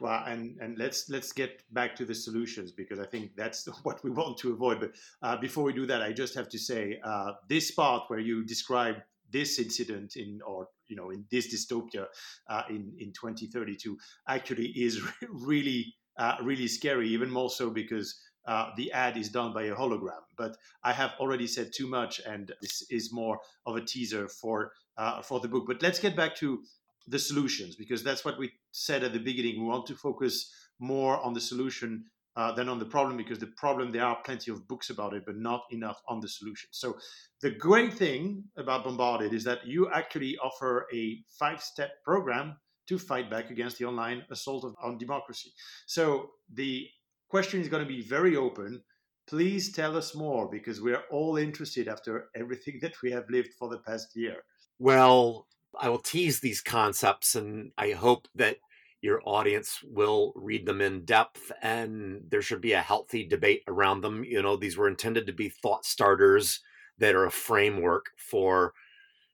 Well, 0.00 0.22
and 0.26 0.56
and 0.60 0.78
let's 0.78 1.08
let's 1.08 1.32
get 1.32 1.64
back 1.72 1.96
to 1.96 2.04
the 2.04 2.14
solutions 2.14 2.70
because 2.70 3.00
I 3.00 3.06
think 3.06 3.34
that's 3.36 3.66
what 3.82 4.02
we 4.04 4.10
want 4.10 4.38
to 4.38 4.52
avoid. 4.52 4.80
But 4.80 4.92
uh, 5.22 5.36
before 5.36 5.64
we 5.64 5.72
do 5.72 5.86
that, 5.86 6.02
I 6.02 6.12
just 6.12 6.34
have 6.34 6.48
to 6.50 6.58
say 6.58 7.00
uh, 7.04 7.32
this 7.48 7.72
part 7.72 8.04
where 8.08 8.20
you 8.20 8.44
describe 8.44 8.96
this 9.30 9.58
incident 9.58 10.16
in 10.16 10.40
or 10.46 10.68
you 10.88 10.96
know 10.96 11.10
in 11.10 11.24
this 11.30 11.52
dystopia 11.52 12.06
uh, 12.48 12.62
in 12.68 12.92
in 12.98 13.12
2032 13.12 13.96
actually 14.28 14.68
is 14.68 15.00
really 15.30 15.94
uh, 16.18 16.36
really 16.42 16.68
scary, 16.68 17.08
even 17.08 17.30
more 17.30 17.48
so 17.48 17.70
because 17.70 18.20
uh, 18.46 18.70
the 18.76 18.90
ad 18.92 19.16
is 19.16 19.28
done 19.28 19.52
by 19.52 19.64
a 19.64 19.74
hologram. 19.74 20.22
But 20.36 20.56
I 20.82 20.92
have 20.92 21.12
already 21.20 21.46
said 21.46 21.70
too 21.72 21.86
much, 21.86 22.20
and 22.26 22.52
this 22.60 22.82
is 22.90 23.12
more 23.12 23.38
of 23.66 23.76
a 23.76 23.84
teaser 23.84 24.28
for 24.28 24.72
uh, 24.96 25.22
for 25.22 25.40
the 25.40 25.48
book. 25.48 25.64
But 25.66 25.82
let's 25.82 26.00
get 26.00 26.16
back 26.16 26.34
to 26.36 26.62
the 27.06 27.18
solutions 27.18 27.76
because 27.76 28.02
that's 28.02 28.24
what 28.24 28.38
we 28.38 28.52
said 28.72 29.04
at 29.04 29.12
the 29.12 29.20
beginning. 29.20 29.60
We 29.60 29.68
want 29.68 29.86
to 29.86 29.94
focus 29.94 30.52
more 30.80 31.20
on 31.20 31.34
the 31.34 31.40
solution 31.40 32.04
uh, 32.38 32.52
than 32.52 32.68
on 32.68 32.78
the 32.78 32.84
problem 32.84 33.16
because 33.16 33.40
the 33.40 33.52
problem 33.56 33.90
there 33.90 34.04
are 34.04 34.16
plenty 34.24 34.52
of 34.52 34.66
books 34.68 34.90
about 34.90 35.12
it, 35.12 35.24
but 35.26 35.36
not 35.36 35.62
enough 35.72 36.00
on 36.08 36.20
the 36.20 36.28
solution. 36.28 36.68
So 36.70 36.96
the 37.42 37.50
great 37.50 37.92
thing 37.92 38.44
about 38.56 38.84
Bombarded 38.84 39.34
is 39.34 39.42
that 39.42 39.66
you 39.66 39.90
actually 39.90 40.38
offer 40.38 40.86
a 40.94 41.18
five-step 41.36 41.90
program 42.04 42.56
to 42.86 42.96
fight 42.96 43.28
back 43.28 43.50
against 43.50 43.78
the 43.78 43.86
online 43.86 44.22
assault 44.30 44.64
of, 44.64 44.76
on 44.80 44.98
democracy. 44.98 45.50
So 45.86 46.30
the 46.54 46.86
question 47.28 47.60
is 47.60 47.68
going 47.68 47.82
to 47.82 47.88
be 47.88 48.02
very 48.02 48.36
open. 48.36 48.82
Please 49.28 49.72
tell 49.72 49.96
us 49.96 50.14
more 50.14 50.48
because 50.48 50.80
we're 50.80 51.02
all 51.10 51.38
interested 51.38 51.88
after 51.88 52.28
everything 52.36 52.78
that 52.82 53.02
we 53.02 53.10
have 53.10 53.28
lived 53.28 53.50
for 53.58 53.68
the 53.68 53.78
past 53.78 54.14
year. 54.14 54.36
Well, 54.78 55.48
I 55.76 55.88
will 55.88 55.98
tease 55.98 56.38
these 56.38 56.62
concepts 56.62 57.34
and 57.34 57.72
I 57.76 57.90
hope 57.90 58.28
that 58.36 58.58
your 59.00 59.20
audience 59.24 59.80
will 59.84 60.32
read 60.34 60.66
them 60.66 60.80
in 60.80 61.04
depth 61.04 61.52
and 61.62 62.22
there 62.28 62.42
should 62.42 62.60
be 62.60 62.72
a 62.72 62.82
healthy 62.82 63.26
debate 63.26 63.62
around 63.68 64.00
them. 64.00 64.24
You 64.24 64.42
know 64.42 64.56
these 64.56 64.76
were 64.76 64.88
intended 64.88 65.26
to 65.26 65.32
be 65.32 65.48
thought 65.48 65.84
starters 65.84 66.60
that 66.98 67.14
are 67.14 67.26
a 67.26 67.30
framework 67.30 68.06
for 68.16 68.72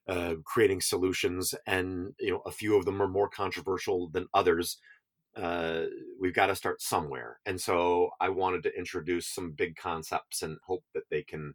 uh, 0.07 0.35
creating 0.45 0.83
solutions 0.83 1.55
and 1.67 2.13
you 2.21 2.31
know 2.31 2.43
a 2.45 2.51
few 2.51 2.77
of 2.77 2.85
them 2.85 3.01
are 3.01 3.09
more 3.09 3.29
controversial 3.29 4.09
than 4.11 4.29
others. 4.35 4.79
Uh, 5.37 5.85
we've 6.21 6.35
got 6.35 6.47
to 6.47 6.55
start 6.57 6.81
somewhere. 6.81 7.41
And 7.47 7.61
so 7.61 8.11
i 8.21 8.29
wanted 8.29 8.63
to 8.65 8.79
introduce 8.79 9.27
some 9.29 9.53
big 9.53 9.77
concepts 9.77 10.43
and 10.43 10.59
hope 10.67 10.85
that 10.95 11.09
they 11.11 11.23
can 11.23 11.55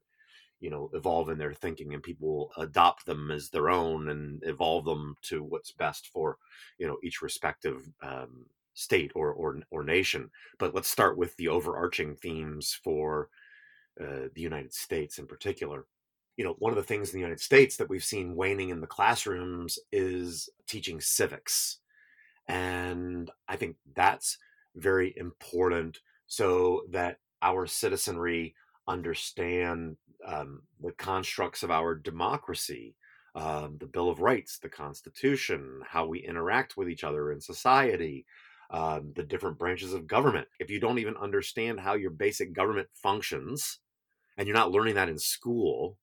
you 0.60 0.70
know 0.70 0.90
evolve 0.94 1.30
in 1.30 1.38
their 1.38 1.54
thinking 1.54 1.94
and 1.94 2.04
people 2.04 2.52
adopt 2.58 3.06
them 3.06 3.32
as 3.32 3.50
their 3.50 3.70
own 3.70 4.10
and 4.10 4.42
evolve 4.46 4.86
them 4.86 5.16
to 5.22 5.44
what's 5.44 5.72
best 5.72 6.08
for 6.08 6.38
you 6.78 6.88
know 6.88 6.98
each 7.04 7.22
respective 7.22 7.90
um, 8.02 8.46
state 8.74 9.12
or, 9.16 9.32
or 9.34 9.60
or 9.72 9.84
nation. 9.84 10.30
But 10.58 10.74
let's 10.76 10.90
start 10.90 11.18
with 11.18 11.36
the 11.38 11.48
overarching 11.48 12.16
themes 12.16 12.78
for 12.84 13.30
uh, 14.00 14.30
the 14.34 14.42
united 14.42 14.74
states 14.74 15.18
in 15.20 15.28
particular. 15.28 15.86
You 16.38 16.46
know 16.46 16.56
one 16.60 16.72
of 16.72 16.78
the 16.78 16.84
things 16.84 17.10
in 17.10 17.14
the 17.14 17.26
united 17.26 17.42
states 17.42 17.78
that 17.78 17.90
we've 17.90 18.04
seen 18.04 18.36
waning 18.36 18.70
in 18.70 18.82
the 18.82 18.88
classrooms 18.88 19.78
is 19.92 20.50
teaching 20.68 21.02
civics 21.02 21.80
and 22.48 23.30
i 23.48 23.56
think 23.56 23.76
that's 23.96 24.38
very 24.76 25.14
important 25.18 26.00
so 26.28 26.84
that 26.90 27.18
our 27.42 27.66
citizenry 27.66 28.56
understand 28.88 29.96
um, 30.26 30.62
the 30.82 30.92
constructs 30.94 31.64
of 31.64 31.72
our 31.72 31.96
democracy, 31.96 32.96
um, 33.36 33.78
the 33.80 33.86
Bill 33.86 34.10
of 34.10 34.22
Rights, 34.22 34.60
the 34.60 34.70
Constitution, 34.70 35.82
how 35.88 36.06
we 36.08 36.20
interact 36.20 36.78
with 36.78 36.90
each 36.90 37.04
other 37.04 37.32
in 37.32 37.42
society, 37.42 38.26
um, 38.72 39.14
the 39.16 39.24
different 39.24 39.58
branches 39.58 39.94
of 39.94 40.08
government. 40.08 40.48
If 40.60 40.70
you 40.70 40.80
don't 40.80 41.00
even 41.00 41.16
understand 41.18 41.80
how 41.80 41.94
your 41.96 42.12
basic 42.12 42.54
government 42.54 42.90
functions, 42.94 43.80
and 44.38 44.48
you're 44.48 44.58
not 44.58 44.72
learning 44.72 44.96
that 44.96 45.10
in 45.10 45.20
school, 45.20 45.98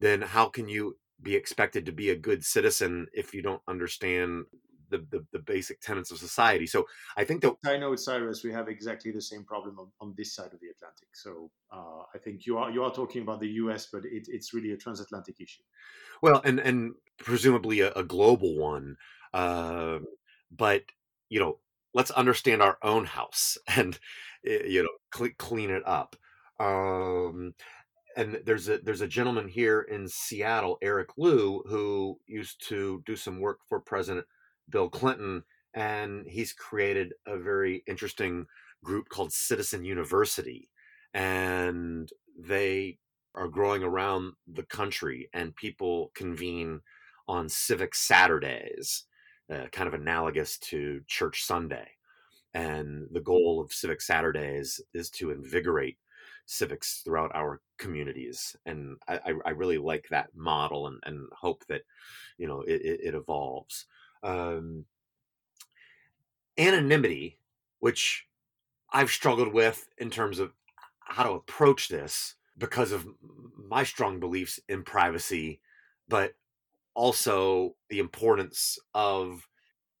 then 0.00 0.22
how 0.22 0.48
can 0.48 0.68
you 0.68 0.98
be 1.20 1.34
expected 1.36 1.86
to 1.86 1.92
be 1.92 2.10
a 2.10 2.16
good 2.16 2.44
citizen 2.44 3.06
if 3.12 3.34
you 3.34 3.42
don't 3.42 3.62
understand 3.68 4.44
the, 4.92 4.98
the, 5.10 5.26
the, 5.32 5.38
basic 5.40 5.80
tenets 5.80 6.10
of 6.12 6.18
society. 6.18 6.66
So 6.66 6.84
I 7.16 7.24
think 7.24 7.42
that 7.42 7.54
I 7.66 7.76
know, 7.76 7.96
Cyrus, 7.96 8.44
we 8.44 8.52
have 8.52 8.68
exactly 8.68 9.10
the 9.10 9.20
same 9.20 9.44
problem 9.44 9.78
on, 9.78 9.88
on 10.00 10.14
this 10.16 10.34
side 10.34 10.52
of 10.52 10.60
the 10.60 10.68
Atlantic. 10.68 11.08
So 11.14 11.50
uh, 11.72 12.02
I 12.14 12.18
think 12.18 12.46
you 12.46 12.58
are 12.58 12.70
you 12.70 12.84
are 12.84 12.92
talking 12.92 13.22
about 13.22 13.40
the 13.40 13.48
U.S., 13.48 13.88
but 13.92 14.04
it, 14.04 14.28
it's 14.28 14.54
really 14.54 14.72
a 14.72 14.76
transatlantic 14.76 15.40
issue. 15.40 15.62
Well, 16.22 16.40
and 16.44 16.60
and 16.60 16.94
presumably 17.18 17.80
a, 17.80 17.92
a 17.92 18.04
global 18.04 18.56
one, 18.56 18.96
uh, 19.34 19.98
but 20.50 20.84
you 21.28 21.40
know, 21.40 21.58
let's 21.94 22.10
understand 22.12 22.62
our 22.62 22.78
own 22.82 23.06
house 23.06 23.58
and 23.76 23.98
eh, 24.46 24.66
you 24.66 24.82
know 24.82 24.94
cl- 25.14 25.36
clean 25.38 25.70
it 25.70 25.82
up. 25.86 26.16
Um, 26.60 27.54
and 28.16 28.40
there's 28.44 28.68
a 28.68 28.78
there's 28.78 29.00
a 29.00 29.08
gentleman 29.08 29.48
here 29.48 29.80
in 29.80 30.08
Seattle, 30.08 30.78
Eric 30.82 31.10
Liu, 31.16 31.62
who 31.66 32.18
used 32.26 32.66
to 32.68 33.02
do 33.06 33.16
some 33.16 33.40
work 33.40 33.60
for 33.68 33.80
President 33.80 34.26
Bill 34.68 34.88
Clinton, 34.88 35.44
and 35.74 36.26
he's 36.26 36.52
created 36.52 37.14
a 37.26 37.38
very 37.38 37.82
interesting 37.86 38.46
group 38.84 39.08
called 39.08 39.32
Citizen 39.32 39.84
University, 39.84 40.68
and 41.14 42.10
they 42.38 42.98
are 43.34 43.48
growing 43.48 43.82
around 43.82 44.32
the 44.46 44.64
country, 44.64 45.28
and 45.32 45.56
people 45.56 46.10
convene 46.14 46.80
on 47.28 47.48
Civic 47.48 47.94
Saturdays, 47.94 49.04
uh, 49.52 49.66
kind 49.72 49.88
of 49.88 49.94
analogous 49.94 50.58
to 50.58 51.00
Church 51.06 51.44
Sunday. 51.44 51.88
And 52.54 53.06
the 53.10 53.20
goal 53.20 53.60
of 53.60 53.72
Civic 53.72 54.02
Saturdays 54.02 54.80
is 54.92 55.08
to 55.10 55.30
invigorate 55.30 55.96
civics 56.46 57.02
throughout 57.04 57.30
our 57.34 57.60
communities 57.78 58.56
and 58.66 58.96
i, 59.08 59.32
I 59.44 59.50
really 59.50 59.78
like 59.78 60.06
that 60.10 60.28
model 60.34 60.88
and, 60.88 60.98
and 61.04 61.28
hope 61.32 61.64
that 61.68 61.82
you 62.36 62.46
know 62.46 62.62
it, 62.62 62.80
it 62.82 63.14
evolves 63.14 63.86
um, 64.22 64.84
anonymity, 66.58 67.38
which 67.80 68.26
I've 68.92 69.10
struggled 69.10 69.52
with 69.52 69.88
in 69.98 70.10
terms 70.10 70.38
of 70.38 70.52
how 71.00 71.24
to 71.24 71.32
approach 71.32 71.88
this 71.88 72.34
because 72.58 72.92
of 72.92 73.06
my 73.56 73.84
strong 73.84 74.20
beliefs 74.20 74.60
in 74.68 74.82
privacy, 74.82 75.60
but 76.08 76.34
also 76.94 77.74
the 77.88 77.98
importance 77.98 78.78
of 78.94 79.48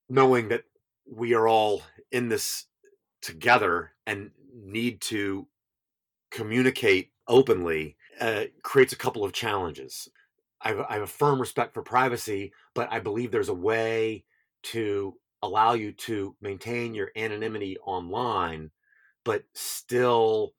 knowing 0.08 0.48
that 0.48 0.64
we 1.10 1.34
are 1.34 1.48
all 1.48 1.82
in 2.10 2.28
this 2.28 2.66
together 3.20 3.92
and 4.06 4.30
need 4.54 5.00
to 5.00 5.46
communicate 6.30 7.12
openly 7.28 7.96
uh, 8.20 8.44
creates 8.62 8.92
a 8.92 8.96
couple 8.96 9.24
of 9.24 9.32
challenges. 9.32 10.08
I 10.64 10.68
have, 10.68 10.86
I 10.88 10.92
have 10.94 11.02
a 11.02 11.06
firm 11.06 11.40
respect 11.40 11.74
for 11.74 11.82
privacy, 11.82 12.52
but 12.74 12.92
I 12.92 13.00
believe 13.00 13.30
there's 13.30 13.48
a 13.48 13.54
way 13.54 14.24
to 14.64 15.14
allow 15.42 15.72
you 15.72 15.92
to 15.92 16.36
maintain 16.40 16.94
your 16.94 17.10
anonymity 17.16 17.76
online, 17.78 18.70
but 19.24 19.44
still 19.54 20.54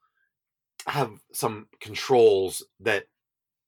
have 0.88 1.12
some 1.32 1.68
controls 1.80 2.66
that 2.82 3.06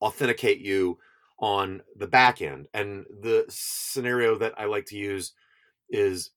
authenticate 0.02 0.60
you 0.60 0.98
on 1.40 1.82
the 1.96 2.08
back 2.08 2.42
end. 2.42 2.68
And 2.74 3.06
the 3.22 3.46
scenario 3.50 4.38
that 4.38 4.54
I 4.58 4.66
like 4.66 4.86
to 4.88 4.98
use 4.98 5.34
is 5.90 6.32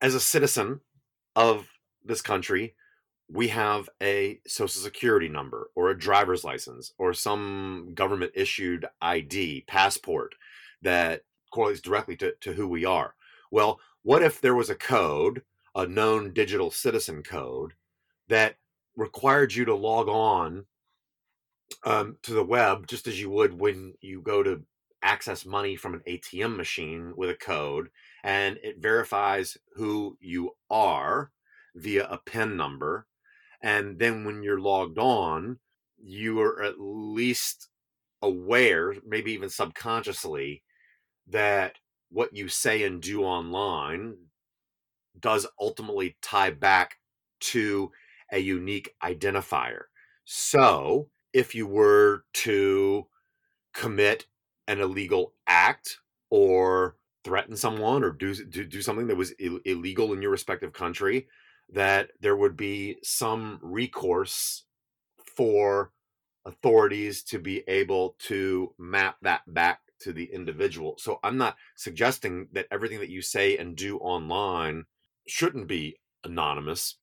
as 0.00 0.14
a 0.14 0.20
citizen 0.20 0.80
of 1.36 1.68
this 2.04 2.22
country, 2.22 2.74
we 3.34 3.48
have 3.48 3.90
a 4.00 4.40
social 4.46 4.80
security 4.80 5.28
number 5.28 5.68
or 5.74 5.90
a 5.90 5.98
driver's 5.98 6.44
license 6.44 6.92
or 6.98 7.12
some 7.12 7.90
government 7.92 8.30
issued 8.36 8.86
ID, 9.02 9.64
passport 9.66 10.36
that 10.82 11.22
correlates 11.50 11.80
directly 11.80 12.16
to, 12.16 12.32
to 12.40 12.52
who 12.52 12.68
we 12.68 12.84
are. 12.84 13.16
Well, 13.50 13.80
what 14.04 14.22
if 14.22 14.40
there 14.40 14.54
was 14.54 14.70
a 14.70 14.76
code, 14.76 15.42
a 15.74 15.84
known 15.84 16.32
digital 16.32 16.70
citizen 16.70 17.24
code, 17.24 17.72
that 18.28 18.54
required 18.96 19.52
you 19.52 19.64
to 19.64 19.74
log 19.74 20.08
on 20.08 20.66
um, 21.82 22.18
to 22.22 22.34
the 22.34 22.44
web 22.44 22.86
just 22.86 23.08
as 23.08 23.20
you 23.20 23.30
would 23.30 23.58
when 23.58 23.94
you 24.00 24.22
go 24.22 24.44
to 24.44 24.62
access 25.02 25.44
money 25.44 25.74
from 25.74 25.94
an 25.94 26.02
ATM 26.06 26.54
machine 26.54 27.12
with 27.16 27.30
a 27.30 27.34
code, 27.34 27.88
and 28.22 28.58
it 28.62 28.78
verifies 28.78 29.58
who 29.74 30.16
you 30.20 30.52
are 30.70 31.32
via 31.74 32.06
a 32.08 32.18
PIN 32.18 32.56
number 32.56 33.08
and 33.64 33.98
then 33.98 34.24
when 34.26 34.44
you're 34.44 34.60
logged 34.60 34.98
on, 35.00 35.58
you 35.98 36.40
are 36.42 36.62
at 36.62 36.76
least 36.80 37.70
aware, 38.22 38.94
maybe 39.06 39.32
even 39.32 39.50
subconsciously, 39.50 40.62
that 41.28 41.76
what 42.10 42.36
you 42.36 42.48
say 42.48 42.84
and 42.84 43.02
do 43.02 43.22
online 43.24 44.16
does 45.18 45.46
ultimately 45.60 46.16
tie 46.22 46.50
back 46.50 46.98
to 47.40 47.90
a 48.32 48.38
unique 48.38 48.94
identifier. 49.02 49.82
So, 50.24 51.10
if 51.32 51.54
you 51.54 51.66
were 51.66 52.24
to 52.34 53.06
commit 53.74 54.26
an 54.68 54.80
illegal 54.80 55.34
act 55.46 55.98
or 56.30 56.96
threaten 57.24 57.56
someone 57.56 58.04
or 58.04 58.12
do 58.12 58.34
do, 58.46 58.64
do 58.64 58.82
something 58.82 59.08
that 59.08 59.16
was 59.16 59.34
Ill- 59.40 59.60
illegal 59.64 60.12
in 60.12 60.22
your 60.22 60.30
respective 60.32 60.72
country, 60.72 61.28
that 61.72 62.10
there 62.20 62.36
would 62.36 62.56
be 62.56 62.96
some 63.02 63.58
recourse 63.62 64.64
for 65.36 65.92
authorities 66.44 67.22
to 67.22 67.38
be 67.38 67.64
able 67.66 68.16
to 68.18 68.74
map 68.78 69.16
that 69.22 69.42
back 69.46 69.80
to 70.00 70.12
the 70.12 70.24
individual. 70.24 70.96
So 70.98 71.18
I'm 71.22 71.38
not 71.38 71.56
suggesting 71.76 72.48
that 72.52 72.66
everything 72.70 73.00
that 73.00 73.08
you 73.08 73.22
say 73.22 73.56
and 73.56 73.74
do 73.76 73.98
online 73.98 74.84
shouldn't 75.26 75.66
be 75.66 75.98
anonymous, 76.22 76.98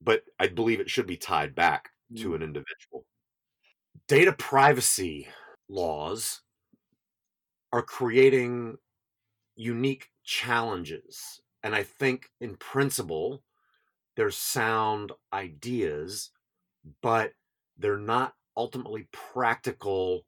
but 0.00 0.22
I 0.38 0.48
believe 0.48 0.80
it 0.80 0.90
should 0.90 1.06
be 1.06 1.16
tied 1.16 1.54
back 1.54 1.90
to 2.16 2.30
mm. 2.30 2.36
an 2.36 2.42
individual. 2.42 3.04
Data 4.08 4.32
privacy 4.32 5.28
laws 5.68 6.40
are 7.72 7.82
creating 7.82 8.76
unique 9.56 10.08
challenges. 10.24 11.40
And 11.62 11.74
I 11.74 11.82
think, 11.82 12.30
in 12.40 12.56
principle, 12.56 13.42
they're 14.16 14.30
sound 14.30 15.12
ideas, 15.32 16.30
but 17.00 17.32
they're 17.78 17.98
not 17.98 18.34
ultimately 18.56 19.08
practical 19.12 20.24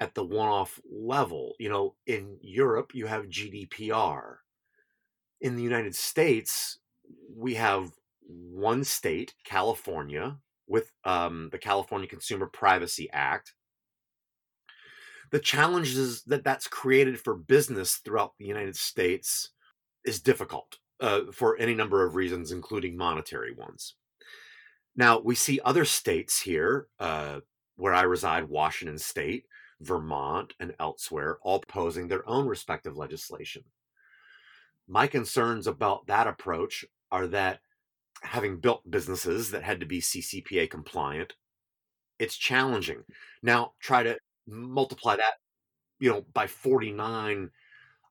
at 0.00 0.14
the 0.14 0.24
one 0.24 0.48
off 0.48 0.80
level. 0.90 1.54
You 1.58 1.68
know, 1.68 1.94
in 2.06 2.38
Europe, 2.40 2.92
you 2.94 3.06
have 3.06 3.26
GDPR. 3.26 4.36
In 5.40 5.56
the 5.56 5.62
United 5.62 5.94
States, 5.94 6.78
we 7.34 7.54
have 7.54 7.92
one 8.26 8.84
state, 8.84 9.34
California, 9.44 10.38
with 10.66 10.92
um, 11.04 11.50
the 11.52 11.58
California 11.58 12.08
Consumer 12.08 12.46
Privacy 12.46 13.08
Act. 13.12 13.54
The 15.30 15.40
challenges 15.40 16.22
that 16.24 16.44
that's 16.44 16.68
created 16.68 17.20
for 17.20 17.34
business 17.34 17.96
throughout 17.96 18.34
the 18.38 18.46
United 18.46 18.76
States 18.76 19.50
is 20.04 20.20
difficult 20.20 20.78
uh, 21.00 21.32
for 21.32 21.56
any 21.56 21.74
number 21.74 22.04
of 22.04 22.14
reasons, 22.14 22.52
including 22.52 22.96
monetary 22.96 23.52
ones. 23.52 23.94
Now, 24.96 25.18
we 25.18 25.34
see 25.34 25.60
other 25.64 25.84
states 25.84 26.40
here, 26.40 26.86
uh, 27.00 27.40
where 27.76 27.94
I 27.94 28.02
reside, 28.02 28.48
Washington 28.48 28.98
State, 28.98 29.44
Vermont, 29.80 30.54
and 30.60 30.74
elsewhere, 30.78 31.38
all 31.42 31.58
proposing 31.58 32.08
their 32.08 32.28
own 32.28 32.46
respective 32.46 32.96
legislation. 32.96 33.64
My 34.86 35.06
concerns 35.06 35.66
about 35.66 36.06
that 36.06 36.26
approach 36.26 36.84
are 37.10 37.26
that 37.28 37.60
having 38.22 38.58
built 38.58 38.88
businesses 38.88 39.50
that 39.50 39.62
had 39.62 39.80
to 39.80 39.86
be 39.86 40.00
CCPA 40.00 40.70
compliant, 40.70 41.34
it's 42.18 42.36
challenging. 42.36 43.02
Now, 43.42 43.72
try 43.80 44.02
to 44.02 44.18
multiply 44.46 45.16
that, 45.16 45.34
you 45.98 46.10
know, 46.10 46.24
by 46.32 46.46
49 46.46 47.50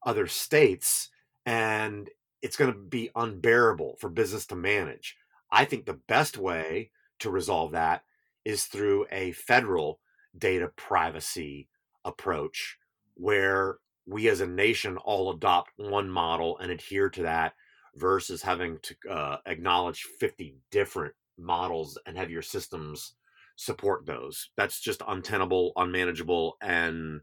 other 0.06 0.28
states, 0.28 1.10
and 1.46 2.10
it's 2.43 2.58
going 2.58 2.71
to 2.71 2.77
be 2.77 3.10
unbearable 3.15 3.95
for 3.99 4.10
business 4.10 4.45
to 4.47 4.56
manage. 4.56 5.15
I 5.49 5.65
think 5.65 5.86
the 5.86 5.99
best 6.08 6.38
way 6.38 6.91
to 7.19 7.32
resolve 7.32 7.71
that 7.71 8.03
is 8.43 8.65
through 8.65 9.08
a 9.12 9.32
federal 9.32 9.99
data 10.38 10.69
privacy 10.75 11.69
approach 12.03 12.77
where 13.15 13.77
we 14.06 14.27
as 14.27 14.41
a 14.41 14.47
nation 14.47 14.97
all 14.97 15.32
adopt 15.32 15.71
one 15.77 16.10
model 16.10 16.58
and 16.58 16.69
adhere 16.69 17.10
to 17.10 17.21
that 17.21 17.53
versus 17.95 18.41
having 18.41 18.77
to 18.82 18.95
uh, 19.10 19.38
acknowledge 19.45 20.01
50 20.19 20.58
different 20.69 21.13
models 21.38 21.97
and 22.06 22.17
have 22.17 22.29
your 22.29 22.41
systems 22.41 23.13
support 23.56 24.06
those 24.08 24.49
that's 24.58 24.79
just 24.79 25.03
untenable 25.08 25.73
unmanageable 25.75 26.58
and 26.62 27.21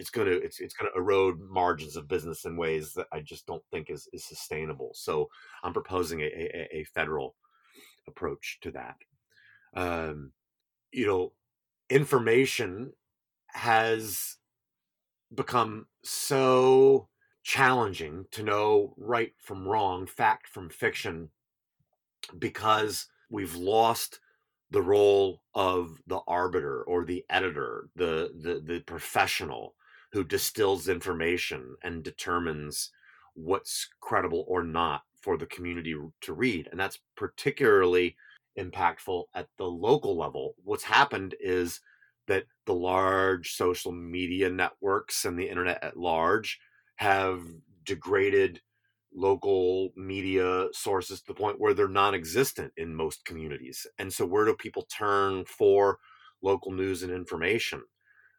it's 0.00 0.10
going 0.10 0.26
to 0.26 0.42
it's, 0.42 0.60
it's 0.60 0.74
going 0.74 0.90
to 0.90 0.98
erode 0.98 1.38
margins 1.40 1.94
of 1.94 2.08
business 2.08 2.44
in 2.44 2.56
ways 2.56 2.92
that 2.94 3.06
i 3.12 3.20
just 3.20 3.46
don't 3.46 3.62
think 3.70 3.90
is, 3.90 4.08
is 4.12 4.24
sustainable 4.24 4.90
so 4.94 5.28
i'm 5.62 5.72
proposing 5.72 6.20
a, 6.22 6.24
a, 6.24 6.78
a 6.78 6.84
federal 6.84 7.36
approach 8.10 8.58
to 8.62 8.70
that. 8.72 8.96
Um, 9.74 10.32
you 10.92 11.06
know 11.06 11.32
information 11.88 12.92
has 13.48 14.36
become 15.34 15.86
so 16.04 17.08
challenging 17.42 18.26
to 18.32 18.42
know 18.42 18.94
right 18.96 19.32
from 19.38 19.66
wrong, 19.66 20.06
fact 20.06 20.48
from 20.48 20.68
fiction, 20.68 21.30
because 22.38 23.06
we've 23.30 23.54
lost 23.54 24.20
the 24.70 24.82
role 24.82 25.42
of 25.54 26.00
the 26.06 26.20
arbiter 26.28 26.82
or 26.82 27.04
the 27.04 27.24
editor, 27.30 27.88
the 27.96 28.30
the, 28.40 28.60
the 28.64 28.80
professional 28.80 29.74
who 30.12 30.24
distills 30.24 30.88
information 30.88 31.76
and 31.82 32.02
determines 32.02 32.90
what's 33.34 33.88
credible 34.00 34.44
or 34.48 34.62
not 34.62 35.02
for 35.20 35.36
the 35.36 35.46
community 35.46 35.94
to 36.20 36.32
read. 36.32 36.68
And 36.70 36.80
that's 36.80 36.98
particularly 37.16 38.16
impactful 38.58 39.24
at 39.34 39.48
the 39.58 39.64
local 39.64 40.16
level. 40.16 40.54
What's 40.64 40.84
happened 40.84 41.34
is 41.40 41.80
that 42.26 42.44
the 42.66 42.74
large 42.74 43.52
social 43.54 43.92
media 43.92 44.50
networks 44.50 45.24
and 45.24 45.38
the 45.38 45.48
internet 45.48 45.82
at 45.82 45.96
large 45.96 46.58
have 46.96 47.40
degraded 47.84 48.60
local 49.12 49.90
media 49.96 50.68
sources 50.72 51.20
to 51.20 51.26
the 51.26 51.34
point 51.34 51.58
where 51.58 51.74
they're 51.74 51.88
non-existent 51.88 52.72
in 52.76 52.94
most 52.94 53.24
communities 53.24 53.84
and 53.98 54.12
so 54.12 54.24
where 54.24 54.44
do 54.44 54.54
people 54.54 54.82
turn 54.82 55.44
for 55.46 55.98
local 56.42 56.70
news 56.70 57.02
and 57.02 57.10
information 57.10 57.82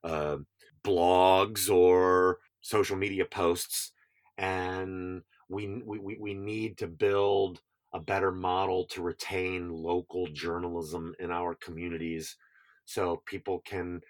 uh, 0.05 0.37
blogs 0.83 1.69
or 1.69 2.39
social 2.61 2.95
media 2.95 3.25
posts 3.25 3.91
and 4.37 5.21
we, 5.49 5.81
we 5.85 6.17
we 6.19 6.33
need 6.33 6.77
to 6.77 6.87
build 6.87 7.61
a 7.93 7.99
better 7.99 8.31
model 8.31 8.85
to 8.85 9.01
retain 9.01 9.69
local 9.69 10.27
journalism 10.27 11.13
in 11.19 11.29
our 11.29 11.55
communities 11.55 12.37
so 12.85 13.21
people 13.25 13.61
can 13.65 14.01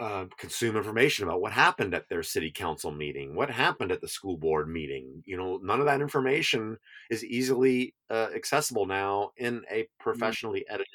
uh, 0.00 0.24
consume 0.38 0.76
information 0.76 1.24
about 1.24 1.40
what 1.40 1.52
happened 1.52 1.94
at 1.94 2.08
their 2.08 2.22
city 2.22 2.50
council 2.50 2.90
meeting, 2.90 3.34
what 3.34 3.50
happened 3.50 3.92
at 3.92 4.00
the 4.00 4.08
school 4.08 4.36
board 4.36 4.68
meeting. 4.68 5.22
You 5.26 5.36
know, 5.36 5.60
none 5.62 5.80
of 5.80 5.86
that 5.86 6.00
information 6.00 6.78
is 7.10 7.24
easily 7.24 7.94
uh, 8.08 8.28
accessible 8.34 8.86
now 8.86 9.32
in 9.36 9.62
a 9.70 9.82
mm-hmm. 9.82 10.02
professionally 10.02 10.64
edited 10.68 10.88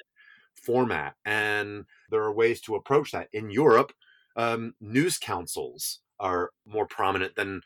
format. 0.56 1.16
And 1.26 1.86
there 2.10 2.24
are 2.24 2.34
ways 2.34 2.62
to 2.62 2.76
approach 2.76 3.12
that. 3.12 3.28
In 3.34 3.52
Europe, 3.52 3.94
um, 4.38 4.76
news 4.80 5.18
councils 5.18 6.00
are 6.20 6.52
more 6.66 6.86
prominent 6.86 7.36
than 7.36 7.62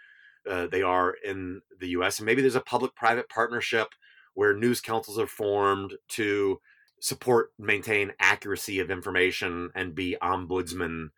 uh, 0.50 0.68
they 0.68 0.82
are 0.82 1.14
in 1.24 1.62
the 1.80 1.90
US. 1.90 2.20
And 2.20 2.26
maybe 2.26 2.42
there's 2.42 2.56
a 2.56 2.62
public 2.62 2.96
private 2.96 3.30
partnership 3.30 3.90
where 4.34 4.56
news 4.56 4.82
councils 4.82 5.20
are 5.20 5.28
formed 5.28 5.96
to 6.08 6.60
support, 7.00 7.52
maintain 7.60 8.14
accuracy 8.20 8.80
of 8.80 8.90
information, 8.90 9.70
and 9.76 9.94
be 9.94 10.18
ombudsman 10.22 11.10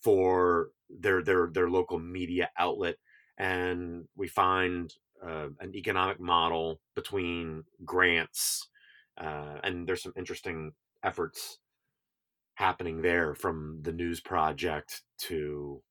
for 0.00 0.70
their 0.90 1.22
their 1.22 1.48
their 1.52 1.70
local 1.70 1.98
media 1.98 2.50
outlet. 2.58 2.96
And 3.38 4.08
we 4.16 4.28
find 4.28 4.92
uh, 5.24 5.48
an 5.60 5.74
economic 5.74 6.20
model 6.20 6.80
between 6.94 7.64
grants, 7.84 8.68
uh, 9.18 9.60
and 9.62 9.86
there's 9.86 10.02
some 10.02 10.14
interesting 10.16 10.72
efforts 11.02 11.58
happening 12.56 13.02
there 13.02 13.34
from 13.34 13.78
the 13.82 13.92
news 13.92 14.20
project 14.20 15.02
to 15.18 15.82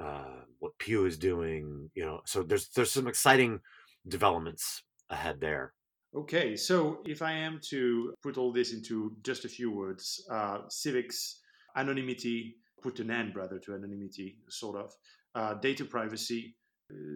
uh, 0.00 0.42
what 0.58 0.76
Pew 0.78 1.06
is 1.06 1.16
doing. 1.16 1.90
You 1.94 2.04
know, 2.04 2.20
so 2.26 2.42
there's 2.42 2.68
there's 2.70 2.90
some 2.90 3.06
exciting 3.06 3.60
developments 4.06 4.82
ahead 5.08 5.40
there. 5.40 5.72
Okay, 6.14 6.56
so 6.56 6.98
if 7.04 7.22
I 7.22 7.32
am 7.32 7.60
to 7.70 8.14
put 8.22 8.38
all 8.38 8.52
this 8.52 8.72
into 8.72 9.16
just 9.24 9.44
a 9.44 9.48
few 9.48 9.70
words, 9.72 10.24
uh, 10.30 10.58
civics, 10.68 11.40
anonymity, 11.76 12.56
put 12.80 13.00
an 13.00 13.10
end 13.10 13.34
rather 13.34 13.58
to 13.58 13.74
anonymity, 13.74 14.38
sort 14.48 14.76
of, 14.76 14.92
uh, 15.34 15.54
data 15.54 15.84
privacy, 15.84 16.54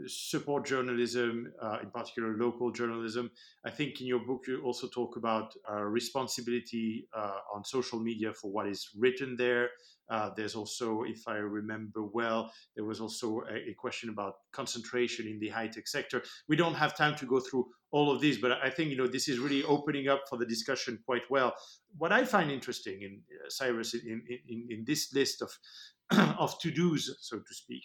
support 0.07 0.66
journalism, 0.66 1.52
uh, 1.62 1.78
in 1.83 1.90
particular 1.90 2.37
local 2.37 2.70
journalism. 2.70 3.31
I 3.64 3.70
think 3.70 4.00
in 4.00 4.07
your 4.07 4.20
book 4.20 4.44
you 4.48 4.62
also 4.62 4.88
talk 4.88 5.16
about 5.16 5.52
uh, 5.70 5.83
responsibility 5.83 7.07
uh, 7.14 7.38
on 7.54 7.64
social 7.64 8.00
media 8.00 8.33
for 8.33 8.50
what 8.50 8.66
is 8.66 8.88
written 8.98 9.37
there. 9.37 9.70
Uh, 10.11 10.31
there's 10.35 10.54
also, 10.54 11.02
if 11.02 11.28
I 11.28 11.35
remember 11.35 12.02
well, 12.02 12.50
there 12.74 12.87
was 12.87 12.98
also 12.98 13.42
a, 13.50 13.70
a, 13.70 13.74
question 13.74 14.09
about 14.09 14.37
concentration 14.52 15.26
in 15.26 15.38
the 15.38 15.50
high 15.50 15.66
tech 15.68 15.87
sector. 15.87 16.22
We 16.48 16.57
don't 16.57 16.72
have 16.74 16.96
time 16.96 17.14
to 17.16 17.26
go 17.26 17.40
through 17.40 17.66
all 17.90 18.11
of 18.11 18.22
these, 18.22 18.38
but 18.38 18.52
I 18.52 18.70
think 18.70 18.90
you 18.90 18.96
know 18.96 19.07
this 19.07 19.28
is 19.28 19.38
really 19.38 19.64
opening 19.64 20.09
up 20.09 20.22
for 20.28 20.38
the 20.38 20.46
discussion 20.46 20.98
quite 21.04 21.28
well. 21.28 21.54
What 21.98 22.11
I 22.11 22.24
find 22.24 22.50
interesting 22.50 23.02
in 23.02 23.20
uh, 23.35 23.50
Cyrus 23.50 23.92
in, 23.92 24.22
in, 24.48 24.66
in 24.70 24.85
this 24.87 25.12
list 25.12 25.42
of 25.42 25.50
of 26.38 26.59
to 26.61 26.70
dos, 26.70 27.14
so 27.20 27.38
to 27.38 27.54
speak, 27.54 27.85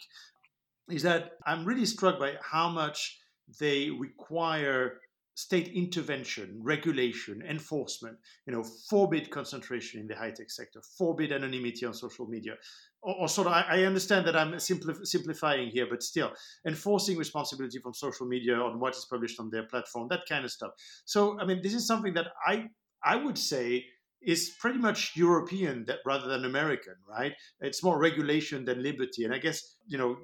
is 0.89 1.04
that 1.04 1.32
I'm 1.46 1.65
really 1.65 1.86
struck 1.86 2.19
by 2.19 2.34
how 2.41 2.69
much 2.69 3.19
they 3.60 3.89
require 3.89 5.00
state 5.36 5.69
intervention, 5.69 6.60
regulation, 6.62 7.41
enforcement, 7.50 8.17
you 8.46 8.54
know, 8.54 8.63
forbid 8.89 9.32
concentration 9.32 10.00
in 10.00 10.08
the 10.08 10.15
high-tech 10.15 10.52
sector, 10.52 10.80
forbid 10.98 11.32
anonymity 11.32 11.86
on 11.86 11.93
social 11.93 12.28
media. 12.28 12.54
Or, 13.02 13.15
or 13.22 13.28
sort 13.28 13.48
of, 13.48 13.54
I, 13.54 13.65
I, 13.67 13.84
understand 13.84 14.28
that 14.28 14.36
I'm 14.36 14.54
simplif- 14.54 15.06
simplifying 15.06 15.69
here, 15.69 15.88
but 15.89 16.04
still, 16.04 16.32
enforcing 16.67 17.17
responsibility 17.17 17.80
from 17.80 17.93
social 17.93 18.28
media 18.28 18.56
on 18.56 18.80
what 18.80 18.96
is 18.96 19.08
published 19.10 19.39
on 19.39 19.50
their 19.50 19.63
platform, 19.63 20.08
that 20.10 20.22
kind 20.30 20.46
of 20.46 20.52
stuff. 20.52 20.72
So, 21.06 21.39
I 21.39 21.46
mean, 21.46 21.62
this 21.63 21.74
is 21.74 21.88
something 21.88 22.13
that 22.13 22.28
I 22.46 22.65
I 23.04 23.17
would 23.17 23.38
say 23.38 23.86
is 24.22 24.52
pretty 24.62 24.80
much 24.80 25.13
European 25.15 25.84
that, 25.86 26.00
rather 26.06 26.28
than 26.28 26.46
American, 26.46 26.96
right? 27.10 27.34
It's 27.60 27.84
more 27.84 28.00
regulation 28.00 28.63
than 28.63 28.82
liberty, 28.82 29.26
and 29.26 29.34
I 29.34 29.39
guess 29.39 29.76
you 29.88 29.98
know 29.98 30.15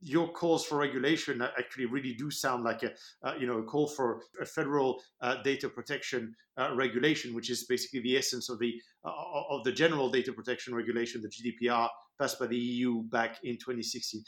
your 0.00 0.28
calls 0.28 0.64
for 0.64 0.78
regulation 0.78 1.42
actually 1.42 1.86
really 1.86 2.14
do 2.14 2.30
sound 2.30 2.64
like 2.64 2.82
a 2.82 2.90
uh, 3.26 3.34
you 3.38 3.46
know 3.46 3.58
a 3.58 3.64
call 3.64 3.86
for 3.86 4.22
a 4.40 4.44
federal 4.44 5.00
uh, 5.20 5.42
data 5.42 5.68
protection 5.68 6.34
uh, 6.56 6.74
regulation, 6.74 7.34
which 7.34 7.50
is 7.50 7.66
basically 7.68 8.00
the 8.00 8.16
essence 8.16 8.48
of 8.48 8.58
the 8.58 8.74
uh, 9.04 9.10
of 9.50 9.64
the 9.64 9.72
general 9.72 10.10
data 10.10 10.32
protection 10.32 10.74
regulation, 10.74 11.22
the 11.22 11.28
GDPR 11.28 11.88
passed 12.20 12.38
by 12.38 12.46
the 12.46 12.56
EU 12.56 13.02
back 13.04 13.38
in 13.42 13.54
2016. 13.54 14.22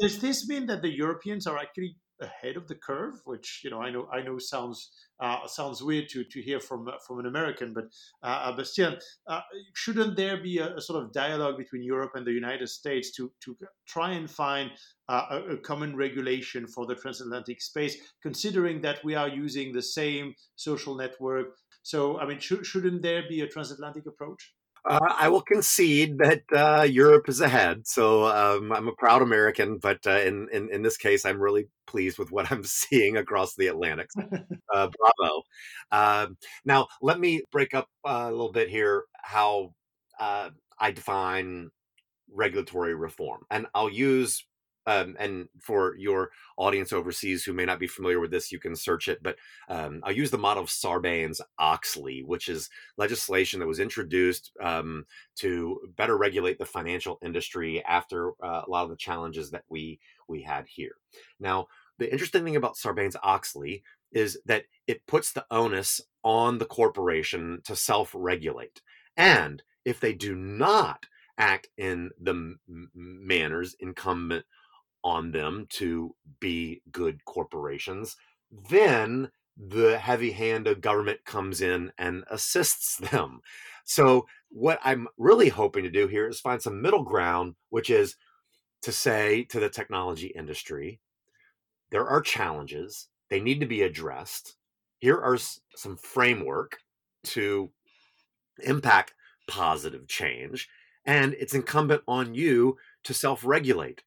Does 0.00 0.18
this 0.20 0.48
mean 0.48 0.66
that 0.66 0.82
the 0.82 0.90
Europeans 0.90 1.46
are 1.46 1.58
actually 1.58 1.96
ahead 2.20 2.56
of 2.56 2.68
the 2.68 2.74
curve, 2.74 3.14
which 3.24 3.60
you 3.64 3.70
know 3.70 3.80
I 3.80 3.90
know 3.90 4.08
I 4.12 4.22
know 4.22 4.38
sounds 4.38 4.90
uh, 5.20 5.46
sounds 5.46 5.82
weird 5.82 6.08
to, 6.10 6.24
to 6.24 6.42
hear 6.42 6.60
from 6.60 6.88
from 7.06 7.18
an 7.18 7.26
American, 7.26 7.72
but 7.72 7.84
uh, 8.22 8.52
but 8.56 8.66
still, 8.66 8.96
uh, 9.26 9.40
shouldn't 9.74 10.16
there 10.16 10.42
be 10.42 10.58
a, 10.58 10.76
a, 10.76 10.80
sort 10.80 11.02
of 11.02 11.12
dialogue 11.12 11.56
between 11.56 11.82
Europe 11.82 12.12
and 12.14 12.26
the 12.26 12.32
United 12.32 12.68
States 12.68 13.12
to 13.12 13.32
to 13.44 13.56
try 13.86 14.12
and 14.12 14.30
find 14.30 14.70
uh, 15.08 15.26
a, 15.30 15.36
a, 15.54 15.56
common 15.58 15.96
regulation 15.96 16.66
for 16.66 16.86
the 16.86 16.94
transatlantic 16.94 17.60
space, 17.60 17.96
considering 18.22 18.80
that 18.82 19.04
we 19.04 19.14
are 19.14 19.28
using 19.28 19.72
the 19.72 19.82
same 19.82 20.34
social 20.56 20.94
network? 20.96 21.56
So 21.82 22.18
I 22.18 22.26
mean, 22.26 22.38
sh- 22.38 22.64
shouldn't 22.64 23.02
there 23.02 23.22
be 23.28 23.40
a 23.40 23.48
transatlantic 23.48 24.06
approach? 24.06 24.52
Uh, 24.84 25.14
I 25.16 25.28
will 25.28 25.42
concede 25.42 26.18
that 26.18 26.42
uh, 26.52 26.82
Europe 26.82 27.28
is 27.28 27.40
ahead. 27.40 27.86
So 27.86 28.26
um, 28.26 28.72
I'm 28.72 28.88
a 28.88 28.92
proud 28.92 29.22
American, 29.22 29.78
but 29.78 30.04
uh, 30.06 30.18
in, 30.18 30.48
in, 30.52 30.70
in 30.72 30.82
this 30.82 30.96
case, 30.96 31.24
I'm 31.24 31.40
really 31.40 31.68
pleased 31.86 32.18
with 32.18 32.32
what 32.32 32.50
I'm 32.52 32.64
seeing 32.64 33.16
across 33.16 33.54
the 33.54 33.68
Atlantic. 33.68 34.08
Uh, 34.74 34.88
bravo. 34.98 35.42
Um, 35.90 36.38
now, 36.64 36.86
let 37.02 37.20
me 37.20 37.42
break 37.52 37.74
up 37.74 37.88
uh, 38.06 38.24
a 38.28 38.30
little 38.30 38.52
bit 38.52 38.70
here 38.70 39.04
how 39.16 39.74
uh, 40.18 40.48
I 40.78 40.92
define 40.92 41.68
regulatory 42.32 42.94
reform, 42.94 43.42
and 43.50 43.66
I'll 43.74 43.90
use 43.90 44.46
um, 44.86 45.16
and 45.18 45.48
for 45.60 45.96
your 45.96 46.30
audience 46.56 46.92
overseas 46.92 47.44
who 47.44 47.52
may 47.52 47.64
not 47.64 47.78
be 47.78 47.86
familiar 47.86 48.20
with 48.20 48.30
this, 48.30 48.50
you 48.50 48.58
can 48.58 48.74
search 48.74 49.08
it. 49.08 49.22
But 49.22 49.36
um, 49.68 50.00
I'll 50.04 50.12
use 50.12 50.30
the 50.30 50.38
model 50.38 50.62
of 50.62 50.68
Sarbanes 50.68 51.40
Oxley, 51.58 52.22
which 52.24 52.48
is 52.48 52.68
legislation 52.96 53.60
that 53.60 53.66
was 53.66 53.80
introduced 53.80 54.52
um, 54.60 55.06
to 55.36 55.80
better 55.96 56.16
regulate 56.16 56.58
the 56.58 56.66
financial 56.66 57.18
industry 57.22 57.84
after 57.84 58.32
uh, 58.42 58.62
a 58.66 58.70
lot 58.70 58.84
of 58.84 58.90
the 58.90 58.96
challenges 58.96 59.50
that 59.50 59.64
we 59.68 60.00
we 60.28 60.42
had 60.42 60.66
here. 60.66 60.96
Now, 61.38 61.66
the 61.98 62.10
interesting 62.10 62.44
thing 62.44 62.56
about 62.56 62.76
Sarbanes 62.76 63.16
Oxley 63.22 63.82
is 64.12 64.38
that 64.46 64.64
it 64.86 65.06
puts 65.06 65.32
the 65.32 65.46
onus 65.50 66.00
on 66.24 66.58
the 66.58 66.64
corporation 66.64 67.60
to 67.64 67.76
self 67.76 68.10
regulate. 68.14 68.80
And 69.16 69.62
if 69.84 70.00
they 70.00 70.12
do 70.12 70.34
not 70.34 71.06
act 71.38 71.68
in 71.76 72.10
the 72.20 72.56
manners 72.94 73.74
incumbent 73.80 74.44
on 75.04 75.32
them 75.32 75.66
to 75.70 76.14
be 76.40 76.82
good 76.90 77.24
corporations, 77.24 78.16
then 78.70 79.30
the 79.56 79.98
heavy 79.98 80.32
hand 80.32 80.66
of 80.66 80.80
government 80.80 81.24
comes 81.24 81.60
in 81.60 81.92
and 81.98 82.24
assists 82.30 82.96
them. 83.10 83.40
So, 83.84 84.26
what 84.50 84.78
I'm 84.84 85.08
really 85.16 85.48
hoping 85.48 85.82
to 85.84 85.90
do 85.90 86.06
here 86.06 86.28
is 86.28 86.40
find 86.40 86.60
some 86.60 86.82
middle 86.82 87.02
ground, 87.02 87.54
which 87.70 87.88
is 87.88 88.16
to 88.82 88.92
say 88.92 89.44
to 89.44 89.58
the 89.58 89.70
technology 89.70 90.32
industry, 90.36 91.00
there 91.90 92.06
are 92.06 92.20
challenges, 92.20 93.08
they 93.30 93.40
need 93.40 93.60
to 93.60 93.66
be 93.66 93.82
addressed. 93.82 94.56
Here 94.98 95.18
are 95.18 95.38
some 95.74 95.96
framework 95.96 96.78
to 97.24 97.70
impact 98.62 99.14
positive 99.48 100.06
change, 100.06 100.68
and 101.04 101.34
it's 101.34 101.54
incumbent 101.54 102.02
on 102.06 102.34
you 102.34 102.76
to 103.04 103.14
self 103.14 103.44
regulate. 103.44 104.02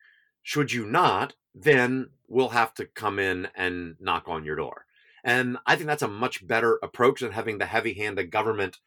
Should 0.46 0.72
you 0.72 0.86
not, 0.86 1.34
then 1.56 2.12
we'll 2.28 2.50
have 2.50 2.76
to 2.76 2.86
come 2.86 3.18
in 3.18 3.48
and 3.56 3.96
knock 4.00 4.26
on 4.28 4.46
your 4.46 4.56
door. 4.56 4.86
And 5.24 5.58
I 5.66 5.76
think 5.76 5.88
that's 5.88 6.04
a 6.04 6.08
much 6.08 6.46
better 6.46 6.78
approach 6.84 7.22
than 7.22 7.32
having 7.32 7.58
the 7.58 7.66
heavy 7.66 7.96
hand 7.96 8.20
of 8.20 8.30
government, 8.30 8.78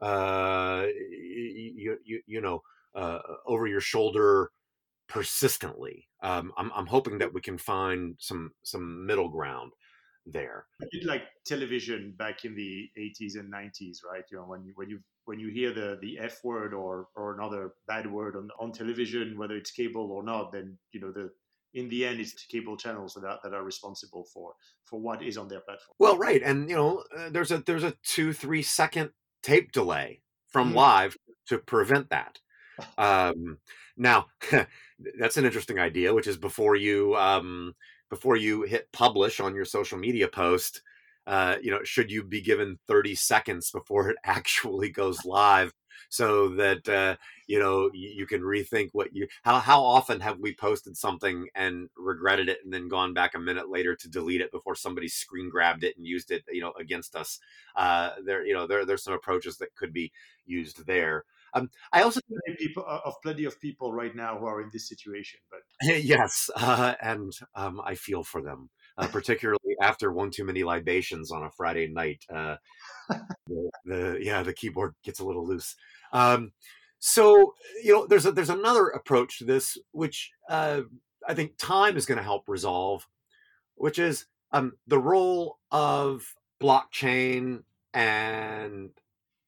uh, 0.00 0.86
you, 0.86 1.98
you, 2.04 2.20
you 2.24 2.40
know, 2.40 2.62
uh, 2.94 3.18
over 3.46 3.66
your 3.66 3.80
shoulder 3.80 4.52
persistently. 5.08 6.06
Um, 6.22 6.52
I'm, 6.56 6.70
I'm 6.72 6.86
hoping 6.86 7.18
that 7.18 7.34
we 7.34 7.40
can 7.40 7.58
find 7.58 8.14
some 8.20 8.52
some 8.62 9.04
middle 9.04 9.28
ground 9.28 9.72
there. 10.32 10.66
Like 11.04 11.22
television 11.44 12.14
back 12.18 12.44
in 12.44 12.54
the 12.54 12.88
80s 12.98 13.38
and 13.38 13.52
90s, 13.52 13.98
right? 14.10 14.24
You 14.30 14.38
know, 14.38 14.44
when 14.44 14.64
you 14.64 14.72
when 14.74 14.90
you 14.90 15.00
when 15.24 15.38
you 15.38 15.48
hear 15.48 15.72
the 15.72 15.98
the 16.00 16.18
F 16.18 16.38
word 16.44 16.74
or 16.74 17.08
or 17.16 17.34
another 17.34 17.72
bad 17.86 18.10
word 18.10 18.36
on 18.36 18.48
on 18.58 18.72
television, 18.72 19.38
whether 19.38 19.56
it's 19.56 19.70
cable 19.70 20.10
or 20.10 20.22
not, 20.22 20.52
then 20.52 20.78
you 20.92 21.00
know 21.00 21.12
the 21.12 21.30
in 21.74 21.88
the 21.88 22.04
end, 22.06 22.20
it's 22.20 22.32
the 22.32 22.40
cable 22.50 22.76
channels 22.76 23.14
that 23.14 23.24
are, 23.24 23.38
that 23.42 23.52
are 23.52 23.62
responsible 23.62 24.24
for 24.24 24.54
for 24.84 25.00
what 25.00 25.22
is 25.22 25.36
on 25.36 25.48
their 25.48 25.60
platform. 25.60 25.94
Well, 25.98 26.16
right, 26.16 26.42
and 26.42 26.68
you 26.68 26.76
know, 26.76 27.04
uh, 27.16 27.28
there's 27.30 27.50
a 27.50 27.58
there's 27.58 27.84
a 27.84 27.94
two 28.02 28.32
three 28.32 28.62
second 28.62 29.10
tape 29.42 29.72
delay 29.72 30.22
from 30.48 30.72
mm. 30.72 30.76
live 30.76 31.16
to 31.48 31.58
prevent 31.58 32.10
that. 32.10 32.38
Um, 32.96 33.58
now, 33.96 34.26
that's 35.18 35.36
an 35.36 35.44
interesting 35.44 35.78
idea, 35.78 36.14
which 36.14 36.26
is 36.26 36.36
before 36.36 36.76
you 36.76 37.16
um, 37.16 37.74
before 38.10 38.36
you 38.36 38.62
hit 38.62 38.90
publish 38.92 39.40
on 39.40 39.54
your 39.54 39.64
social 39.64 39.98
media 39.98 40.28
post, 40.28 40.82
uh, 41.26 41.56
you 41.62 41.70
know, 41.70 41.80
should 41.84 42.10
you 42.10 42.24
be 42.24 42.40
given 42.40 42.78
30 42.88 43.14
seconds 43.14 43.70
before 43.70 44.08
it 44.10 44.16
actually 44.24 44.90
goes 44.90 45.24
live 45.24 45.72
so 46.08 46.48
that 46.48 46.88
uh, 46.88 47.16
you 47.46 47.58
know 47.58 47.90
you, 47.92 48.26
can 48.26 48.40
rethink 48.40 48.88
what 48.92 49.14
you 49.14 49.26
how 49.42 49.58
how 49.58 49.82
often 49.82 50.20
have 50.20 50.38
we 50.38 50.54
posted 50.54 50.96
something 50.96 51.46
and 51.54 51.88
regretted 51.96 52.48
it 52.48 52.58
and 52.64 52.72
then 52.72 52.88
gone 52.88 53.12
back 53.12 53.34
a 53.34 53.38
minute 53.38 53.68
later 53.68 53.94
to 53.94 54.08
delete 54.08 54.40
it 54.40 54.52
before 54.52 54.74
somebody 54.74 55.08
screen 55.08 55.50
grabbed 55.50 55.84
it 55.84 55.96
and 55.96 56.06
used 56.06 56.30
it 56.30 56.42
you 56.50 56.60
know 56.60 56.72
against 56.78 57.14
us? 57.14 57.40
Uh, 57.76 58.10
there 58.24 58.46
you 58.46 58.54
know 58.54 58.66
there 58.66 58.84
there's 58.84 59.02
some 59.02 59.14
approaches 59.14 59.56
that 59.58 59.74
could 59.74 59.92
be 59.92 60.12
used 60.46 60.86
there 60.86 61.24
um, 61.54 61.70
I 61.92 62.02
also 62.02 62.20
people 62.58 62.84
uh, 62.86 63.00
of 63.04 63.14
plenty 63.22 63.44
of 63.44 63.60
people 63.60 63.92
right 63.92 64.14
now 64.14 64.38
who 64.38 64.46
are 64.46 64.60
in 64.60 64.70
this 64.72 64.88
situation, 64.88 65.40
but 65.50 65.60
yes, 66.02 66.50
uh, 66.56 66.94
and 67.00 67.32
um, 67.54 67.80
I 67.84 67.94
feel 67.94 68.24
for 68.24 68.42
them, 68.42 68.70
uh, 68.96 69.08
particularly 69.08 69.76
after 69.82 70.12
one 70.12 70.30
too 70.30 70.44
many 70.44 70.64
libations 70.64 71.30
on 71.30 71.44
a 71.44 71.50
Friday 71.50 71.88
night. 71.88 72.24
Uh, 72.32 72.56
the, 73.46 73.70
the, 73.84 74.18
yeah, 74.20 74.42
the 74.42 74.52
keyboard 74.52 74.94
gets 75.04 75.20
a 75.20 75.24
little 75.24 75.46
loose. 75.46 75.74
Um, 76.12 76.52
so 76.98 77.54
you 77.82 77.92
know, 77.92 78.06
there's 78.06 78.26
a, 78.26 78.32
there's 78.32 78.50
another 78.50 78.88
approach 78.88 79.38
to 79.38 79.44
this, 79.44 79.78
which 79.92 80.30
uh, 80.48 80.82
I 81.26 81.34
think 81.34 81.56
time 81.58 81.96
is 81.96 82.06
going 82.06 82.18
to 82.18 82.24
help 82.24 82.48
resolve, 82.48 83.06
which 83.76 83.98
is 83.98 84.26
um, 84.52 84.72
the 84.86 84.98
role 84.98 85.58
of 85.70 86.34
blockchain 86.60 87.62
and 87.94 88.90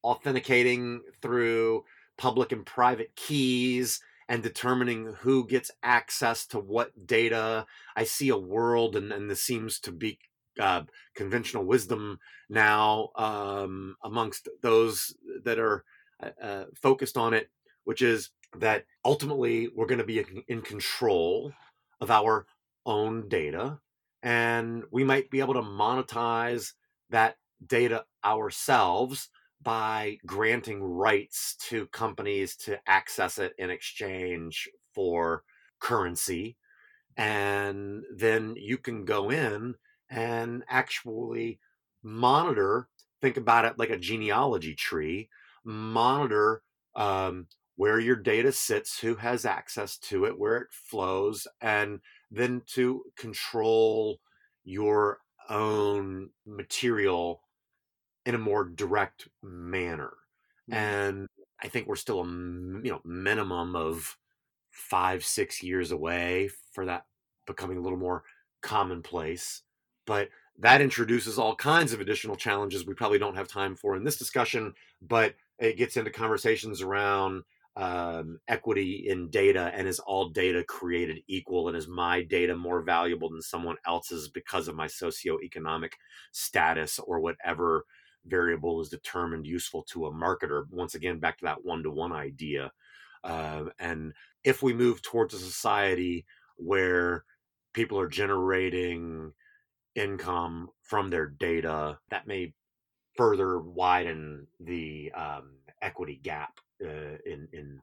authenticating 0.05 1.03
through 1.21 1.85
public 2.17 2.53
and 2.53 2.67
private 2.67 3.15
keys 3.17 4.01
and 4.29 4.43
determining 4.43 5.15
who 5.21 5.47
gets 5.47 5.71
access 5.83 6.47
to 6.47 6.59
what 6.59 7.07
data. 7.07 7.67
I 7.97 8.05
see 8.05 8.29
a 8.29 8.37
world, 8.37 8.95
and, 8.95 9.13
and 9.13 9.29
this 9.31 9.43
seems 9.43 9.81
to 9.81 9.93
be 9.93 10.19
uh, 10.59 10.83
conventional 11.15 11.65
wisdom 11.65 12.19
now 12.49 13.11
um, 13.17 13.97
amongst 14.05 14.49
those 14.63 15.15
that 15.45 15.59
are 15.59 15.85
uh, 16.23 16.31
uh 16.43 16.65
focused 16.75 17.17
on 17.17 17.35
it, 17.35 17.51
which 17.85 18.03
is 18.03 18.31
that 18.57 18.85
ultimately 19.05 19.69
we're 19.75 19.87
going 19.87 19.99
to 19.99 20.05
be 20.05 20.25
in 20.49 20.61
control 20.61 21.53
of 22.01 22.11
our 22.11 22.47
own 22.85 23.29
data 23.29 23.79
and 24.23 24.85
we 24.91 25.05
might 25.05 25.31
be 25.31 25.41
able 25.41 25.55
to 25.55 25.63
monetize 25.63 26.73
that 27.11 27.37
data 27.67 28.05
ourselves 28.25 29.29
by 29.63 30.19
granting 30.25 30.83
rights 30.83 31.57
to 31.69 31.87
companies 31.89 32.57
to 32.57 32.79
access 32.87 33.39
it 33.39 33.53
in 33.59 33.71
exchange 33.71 34.69
for 34.95 35.45
currency. 35.81 36.57
And 37.17 38.05
then 38.15 38.55
you 38.57 38.79
can 38.79 39.05
go 39.05 39.31
in 39.31 39.75
and 40.09 40.65
actually 40.69 41.61
monitor, 42.03 42.89
think 43.21 43.37
about 43.37 43.67
it 43.67 43.79
like 43.79 43.91
a 43.91 43.99
genealogy 43.99 44.75
tree, 44.75 45.29
monitor 45.65 46.63
um, 46.97 47.47
where 47.77 48.01
your 48.01 48.17
data 48.17 48.53
sits, 48.53 48.99
who 48.99 49.15
has 49.17 49.45
access 49.45 49.99
to 49.99 50.25
it, 50.25 50.39
where 50.39 50.57
it 50.57 50.69
flows, 50.71 51.47
and 51.61 52.01
then 52.31 52.63
to 52.67 53.03
control 53.17 54.21
your 54.65 55.19
own 55.49 56.31
material 56.47 57.43
in 58.31 58.37
a 58.37 58.39
more 58.39 58.65
direct 58.65 59.29
manner. 59.43 60.13
Mm-hmm. 60.71 60.75
And 60.75 61.29
I 61.63 61.69
think 61.69 61.87
we're 61.87 61.97
still 61.97 62.21
a 62.21 62.27
you 62.27 62.91
know 62.91 63.01
minimum 63.05 63.77
of 63.77 64.17
five 64.71 65.25
six 65.25 65.63
years 65.63 65.91
away 65.91 66.49
for 66.73 66.87
that 66.87 67.05
becoming 67.47 67.77
a 67.77 67.81
little 67.81 67.99
more 67.99 68.23
commonplace. 68.63 69.63
But 70.07 70.29
that 70.59 70.81
introduces 70.81 71.39
all 71.39 71.57
kinds 71.57 71.93
of 71.93 72.01
additional 72.01 72.37
challenges 72.37 72.87
we 72.87 72.95
probably 72.95 73.19
don't 73.19 73.37
have 73.37 73.49
time 73.49 73.75
for 73.75 73.97
in 73.97 74.05
this 74.05 74.17
discussion. 74.17 74.75
But 75.03 75.35
it 75.59 75.77
gets 75.77 75.97
into 75.97 76.11
conversations 76.11 76.83
around 76.83 77.43
um, 77.77 78.41
equity 78.49 79.07
in 79.09 79.31
data 79.31 79.73
and 79.75 79.89
is 79.89 80.01
all 80.01 80.29
data 80.31 80.65
created 80.65 81.23
equal 81.29 81.69
and 81.69 81.77
is 81.77 81.89
my 81.89 82.23
data 82.23 82.57
more 82.57 82.83
valuable 82.83 83.31
than 83.31 83.43
someone 83.43 83.77
else's 83.87 84.29
because 84.29 84.69
of 84.69 84.77
my 84.77 84.87
socioeconomic 84.87 85.93
status 86.33 86.99
or 86.99 87.21
whatever 87.21 87.85
variable 88.27 88.81
is 88.81 88.89
determined 88.89 89.47
useful 89.47 89.83
to 89.85 90.07
a 90.07 90.13
marketer. 90.13 90.65
Once 90.71 90.95
again, 90.95 91.19
back 91.19 91.39
to 91.39 91.45
that 91.45 91.65
one 91.65 91.83
to 91.83 91.91
one 91.91 92.13
idea. 92.13 92.71
Uh, 93.25 93.65
and 93.79 94.13
if 94.45 94.63
we 94.63 94.73
move 94.73 95.03
towards 95.03 95.35
a 95.35 95.39
society 95.39 96.25
where 96.57 97.25
people 97.73 97.99
are 97.99 98.09
generating 98.09 99.33
income 99.95 100.69
from 100.83 101.11
their 101.11 101.27
data, 101.27 101.99
that 102.11 102.27
may 102.27 102.53
further 103.17 103.59
widen 103.61 104.47
the 104.61 105.13
um, 105.13 105.57
equity 105.83 106.21
gap 106.23 106.59
uh, 106.85 107.19
in 107.27 107.49
in 107.53 107.81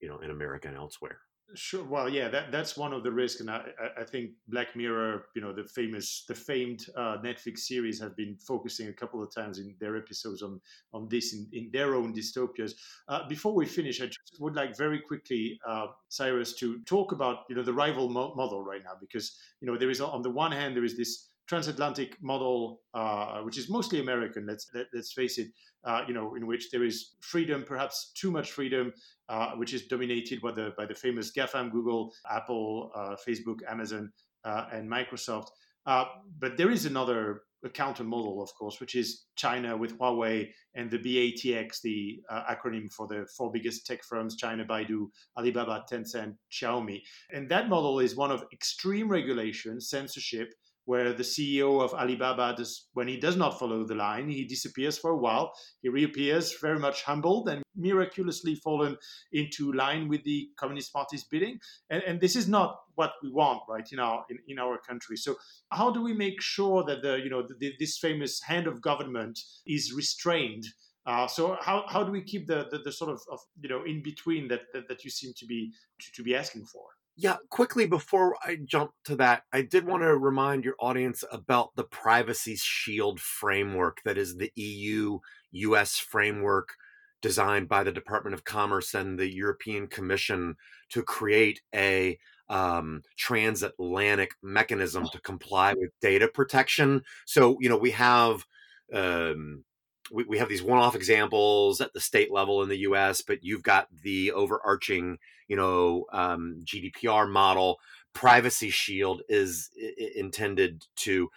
you 0.00 0.08
know 0.08 0.18
in 0.18 0.30
America 0.30 0.68
and 0.68 0.76
elsewhere. 0.76 1.20
Sure. 1.54 1.84
Well, 1.84 2.08
yeah, 2.08 2.28
that, 2.28 2.50
that's 2.50 2.76
one 2.76 2.92
of 2.92 3.04
the 3.04 3.10
risks, 3.12 3.40
and 3.40 3.48
I, 3.48 3.62
I 3.96 4.02
think 4.02 4.32
Black 4.48 4.74
Mirror, 4.74 5.26
you 5.36 5.40
know, 5.40 5.52
the 5.54 5.62
famous, 5.62 6.24
the 6.26 6.34
famed 6.34 6.86
uh, 6.96 7.18
Netflix 7.24 7.60
series, 7.60 8.00
have 8.00 8.16
been 8.16 8.36
focusing 8.36 8.88
a 8.88 8.92
couple 8.92 9.22
of 9.22 9.32
times 9.32 9.58
in 9.60 9.74
their 9.78 9.96
episodes 9.96 10.42
on 10.42 10.60
on 10.92 11.08
this 11.08 11.32
in, 11.34 11.46
in 11.52 11.70
their 11.72 11.94
own 11.94 12.12
dystopias. 12.12 12.72
Uh, 13.08 13.28
before 13.28 13.54
we 13.54 13.64
finish, 13.64 14.00
I 14.02 14.06
just 14.06 14.40
would 14.40 14.56
like 14.56 14.76
very 14.76 14.98
quickly, 15.00 15.58
uh, 15.66 15.86
Cyrus, 16.08 16.52
to 16.56 16.80
talk 16.80 17.12
about 17.12 17.44
you 17.48 17.54
know 17.54 17.62
the 17.62 17.72
rival 17.72 18.08
mo- 18.08 18.34
model 18.34 18.64
right 18.64 18.82
now, 18.82 18.96
because 19.00 19.38
you 19.60 19.68
know 19.70 19.78
there 19.78 19.90
is 19.90 20.00
on 20.00 20.22
the 20.22 20.30
one 20.30 20.50
hand 20.50 20.74
there 20.76 20.84
is 20.84 20.96
this 20.96 21.28
transatlantic 21.46 22.20
model, 22.22 22.80
uh, 22.94 23.40
which 23.40 23.58
is 23.58 23.68
mostly 23.68 24.00
American. 24.00 24.46
Let's 24.46 24.68
let, 24.74 24.82
us 24.82 24.88
let 24.92 25.00
us 25.00 25.12
face 25.12 25.38
it. 25.38 25.48
Uh, 25.84 26.02
you 26.08 26.14
know, 26.14 26.34
in 26.34 26.46
which 26.46 26.70
there 26.70 26.84
is 26.84 27.14
freedom, 27.20 27.62
perhaps 27.62 28.10
too 28.14 28.30
much 28.30 28.50
freedom, 28.50 28.92
uh, 29.28 29.52
which 29.52 29.72
is 29.72 29.86
dominated 29.86 30.40
by 30.40 30.50
the 30.50 30.72
by 30.76 30.84
the 30.84 30.94
famous 30.94 31.30
GAFAM: 31.32 31.70
Google, 31.70 32.12
Apple, 32.28 32.90
uh, 32.94 33.14
Facebook, 33.26 33.58
Amazon, 33.68 34.12
uh, 34.44 34.66
and 34.72 34.90
Microsoft. 34.90 35.48
Uh, 35.86 36.06
but 36.40 36.56
there 36.56 36.70
is 36.70 36.86
another 36.86 37.42
counter 37.74 38.04
model, 38.04 38.42
of 38.42 38.52
course, 38.54 38.78
which 38.78 38.94
is 38.94 39.24
China 39.34 39.76
with 39.76 39.98
Huawei 39.98 40.48
and 40.74 40.88
the 40.88 40.98
BATX, 40.98 41.80
the 41.82 42.20
acronym 42.30 42.92
for 42.92 43.08
the 43.08 43.26
four 43.36 43.52
biggest 43.52 43.86
tech 43.86 44.02
firms: 44.02 44.36
China, 44.36 44.64
Baidu, 44.64 45.08
Alibaba, 45.38 45.84
Tencent, 45.90 46.34
Xiaomi. 46.50 47.00
And 47.32 47.48
that 47.48 47.68
model 47.68 48.00
is 48.00 48.16
one 48.16 48.32
of 48.32 48.44
extreme 48.52 49.08
regulation, 49.08 49.80
censorship 49.80 50.52
where 50.86 51.12
the 51.12 51.22
CEO 51.22 51.82
of 51.82 51.92
Alibaba 51.94 52.54
does, 52.56 52.86
when 52.94 53.08
he 53.08 53.18
does 53.18 53.36
not 53.36 53.58
follow 53.58 53.84
the 53.84 53.94
line, 53.94 54.30
he 54.30 54.44
disappears 54.44 54.96
for 54.96 55.10
a 55.10 55.16
while. 55.16 55.52
He 55.82 55.88
reappears 55.88 56.54
very 56.60 56.78
much 56.78 57.02
humbled 57.02 57.48
and 57.48 57.62
miraculously 57.76 58.54
fallen 58.54 58.96
into 59.32 59.72
line 59.72 60.08
with 60.08 60.24
the 60.24 60.48
Communist 60.56 60.92
Party's 60.92 61.24
bidding. 61.24 61.58
And, 61.90 62.02
and 62.04 62.20
this 62.20 62.36
is 62.36 62.48
not 62.48 62.78
what 62.94 63.12
we 63.22 63.30
want, 63.30 63.62
right, 63.68 63.86
in 63.92 63.98
our 63.98 64.24
in, 64.30 64.38
in 64.48 64.58
our 64.58 64.78
country. 64.78 65.16
So 65.16 65.34
how 65.70 65.90
do 65.90 66.02
we 66.02 66.14
make 66.14 66.40
sure 66.40 66.84
that 66.84 67.02
the 67.02 67.16
you 67.22 67.30
know 67.30 67.46
the, 67.58 67.72
this 67.78 67.98
famous 67.98 68.40
hand 68.42 68.66
of 68.66 68.80
government 68.80 69.38
is 69.66 69.92
restrained? 69.92 70.66
Uh, 71.04 71.26
so 71.26 71.56
how, 71.60 71.84
how 71.86 72.02
do 72.02 72.10
we 72.10 72.20
keep 72.20 72.48
the, 72.48 72.66
the, 72.72 72.78
the 72.78 72.90
sort 72.90 73.12
of, 73.12 73.20
of, 73.30 73.38
you 73.60 73.68
know 73.68 73.84
in 73.84 74.02
between 74.02 74.48
that, 74.48 74.62
that, 74.72 74.88
that 74.88 75.04
you 75.04 75.10
seem 75.10 75.32
to 75.36 75.46
be 75.46 75.72
to, 76.00 76.12
to 76.12 76.22
be 76.22 76.34
asking 76.34 76.64
for? 76.64 76.95
Yeah, 77.18 77.36
quickly 77.48 77.86
before 77.86 78.36
I 78.44 78.58
jump 78.62 78.90
to 79.06 79.16
that, 79.16 79.44
I 79.50 79.62
did 79.62 79.86
want 79.86 80.02
to 80.02 80.16
remind 80.16 80.64
your 80.64 80.74
audience 80.78 81.24
about 81.32 81.74
the 81.74 81.84
Privacy 81.84 82.56
Shield 82.56 83.20
framework 83.20 84.02
that 84.04 84.18
is 84.18 84.36
the 84.36 84.52
EU 84.54 85.18
US 85.52 85.96
framework 85.96 86.74
designed 87.22 87.68
by 87.68 87.82
the 87.82 87.92
Department 87.92 88.34
of 88.34 88.44
Commerce 88.44 88.92
and 88.92 89.18
the 89.18 89.32
European 89.32 89.86
Commission 89.86 90.56
to 90.90 91.02
create 91.02 91.62
a 91.74 92.18
um, 92.50 93.00
transatlantic 93.16 94.32
mechanism 94.42 95.08
to 95.10 95.20
comply 95.20 95.72
with 95.74 95.90
data 96.02 96.28
protection. 96.28 97.02
So, 97.24 97.56
you 97.60 97.70
know, 97.70 97.78
we 97.78 97.92
have 97.92 98.44
um, 98.92 99.64
we, 100.10 100.24
we 100.24 100.38
have 100.38 100.48
these 100.48 100.62
one-off 100.62 100.94
examples 100.94 101.80
at 101.80 101.92
the 101.92 102.00
state 102.00 102.32
level 102.32 102.62
in 102.62 102.68
the 102.68 102.78
U.S., 102.78 103.20
but 103.20 103.42
you've 103.42 103.62
got 103.62 103.88
the 104.02 104.32
overarching, 104.32 105.18
you 105.48 105.56
know, 105.56 106.04
um, 106.12 106.62
GDPR 106.64 107.30
model. 107.30 107.78
Privacy 108.12 108.70
Shield 108.70 109.22
is 109.28 109.70
I- 109.80 110.12
intended 110.16 110.84
to, 110.96 111.28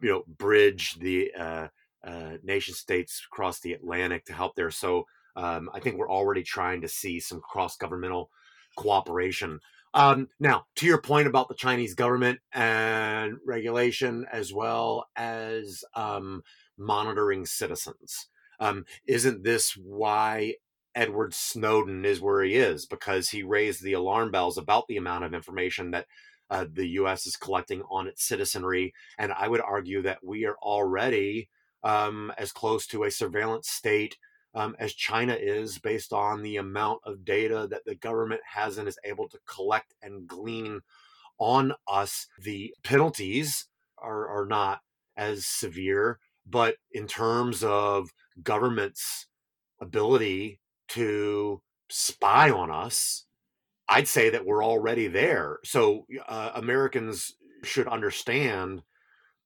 you 0.00 0.08
know, 0.08 0.24
bridge 0.26 0.94
the 1.00 1.32
uh, 1.38 1.68
uh, 2.04 2.36
nation 2.42 2.74
states 2.74 3.22
across 3.30 3.60
the 3.60 3.72
Atlantic 3.72 4.24
to 4.26 4.32
help 4.32 4.54
there. 4.54 4.70
So 4.70 5.04
um, 5.36 5.70
I 5.72 5.80
think 5.80 5.96
we're 5.96 6.10
already 6.10 6.42
trying 6.42 6.80
to 6.82 6.88
see 6.88 7.20
some 7.20 7.40
cross-governmental 7.40 8.30
cooperation. 8.76 9.60
Um, 9.94 10.28
now, 10.38 10.66
to 10.76 10.86
your 10.86 11.00
point 11.00 11.26
about 11.26 11.48
the 11.48 11.54
Chinese 11.54 11.94
government 11.94 12.40
and 12.52 13.38
regulation, 13.46 14.26
as 14.30 14.52
well 14.52 15.08
as 15.16 15.82
um, 15.94 16.42
monitoring 16.78 17.46
citizens. 17.46 18.28
Um, 18.60 18.84
isn't 19.06 19.44
this 19.44 19.76
why 19.76 20.54
Edward 20.94 21.34
Snowden 21.34 22.04
is 22.04 22.20
where 22.20 22.42
he 22.42 22.56
is? 22.56 22.86
Because 22.86 23.30
he 23.30 23.42
raised 23.42 23.82
the 23.82 23.92
alarm 23.92 24.30
bells 24.30 24.58
about 24.58 24.88
the 24.88 24.96
amount 24.96 25.24
of 25.24 25.34
information 25.34 25.92
that 25.92 26.06
uh, 26.50 26.64
the 26.70 26.88
U.S. 26.88 27.26
is 27.26 27.36
collecting 27.36 27.82
on 27.90 28.06
its 28.06 28.24
citizenry. 28.24 28.94
And 29.18 29.32
I 29.32 29.48
would 29.48 29.60
argue 29.60 30.02
that 30.02 30.24
we 30.24 30.46
are 30.46 30.56
already 30.62 31.48
um, 31.84 32.32
as 32.38 32.52
close 32.52 32.86
to 32.88 33.04
a 33.04 33.10
surveillance 33.10 33.68
state 33.68 34.16
um, 34.54 34.74
as 34.78 34.94
China 34.94 35.34
is 35.34 35.78
based 35.78 36.12
on 36.12 36.42
the 36.42 36.56
amount 36.56 37.00
of 37.04 37.24
data 37.24 37.68
that 37.70 37.84
the 37.84 37.94
government 37.94 38.40
has 38.54 38.78
and 38.78 38.88
is 38.88 38.98
able 39.04 39.28
to 39.28 39.38
collect 39.46 39.94
and 40.02 40.26
glean 40.26 40.80
on 41.38 41.74
us. 41.86 42.26
The 42.40 42.74
penalties 42.82 43.66
are, 43.98 44.26
are 44.28 44.46
not 44.46 44.80
as 45.16 45.46
severe 45.46 46.18
but 46.48 46.76
in 46.92 47.06
terms 47.06 47.62
of 47.62 48.10
government's 48.42 49.26
ability 49.80 50.60
to 50.88 51.60
spy 51.90 52.50
on 52.50 52.70
us, 52.70 53.26
I'd 53.88 54.08
say 54.08 54.30
that 54.30 54.44
we're 54.44 54.64
already 54.64 55.08
there. 55.08 55.58
So 55.64 56.06
uh, 56.26 56.52
Americans 56.54 57.32
should 57.64 57.88
understand 57.88 58.82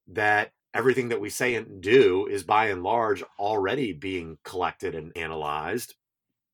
that 0.08 0.52
everything 0.74 1.08
that 1.10 1.20
we 1.20 1.30
say 1.30 1.54
and 1.54 1.80
do 1.80 2.26
is 2.26 2.42
by 2.42 2.66
and 2.66 2.82
large 2.82 3.22
already 3.38 3.92
being 3.92 4.38
collected 4.44 4.94
and 4.94 5.16
analyzed. 5.16 5.94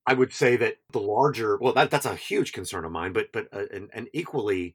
I 0.06 0.14
would 0.14 0.32
say 0.32 0.56
that 0.56 0.76
the 0.92 1.00
larger, 1.00 1.58
well, 1.58 1.74
that, 1.74 1.90
that's 1.90 2.06
a 2.06 2.14
huge 2.14 2.52
concern 2.52 2.84
of 2.84 2.92
mine, 2.92 3.12
but 3.12 3.28
but 3.32 3.48
uh, 3.52 3.66
an, 3.70 3.88
an 3.92 4.08
equally 4.12 4.74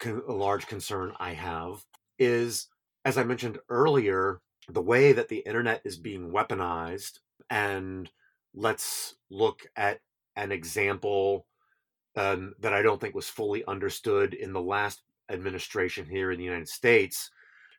con- 0.00 0.22
large 0.26 0.66
concern 0.66 1.12
I 1.18 1.34
have 1.34 1.84
is, 2.18 2.68
as 3.04 3.18
I 3.18 3.24
mentioned 3.24 3.58
earlier, 3.68 4.40
the 4.68 4.82
way 4.82 5.12
that 5.12 5.28
the 5.28 5.38
internet 5.38 5.82
is 5.84 5.96
being 5.96 6.30
weaponized 6.30 7.18
and 7.50 8.10
let's 8.54 9.16
look 9.30 9.66
at 9.76 10.00
an 10.36 10.52
example 10.52 11.46
um, 12.16 12.54
that 12.60 12.72
I 12.72 12.82
don't 12.82 13.00
think 13.00 13.14
was 13.14 13.28
fully 13.28 13.64
understood 13.66 14.34
in 14.34 14.52
the 14.52 14.60
last 14.60 15.02
administration 15.30 16.06
here 16.06 16.30
in 16.30 16.38
the 16.38 16.44
United 16.44 16.68
States. 16.68 17.30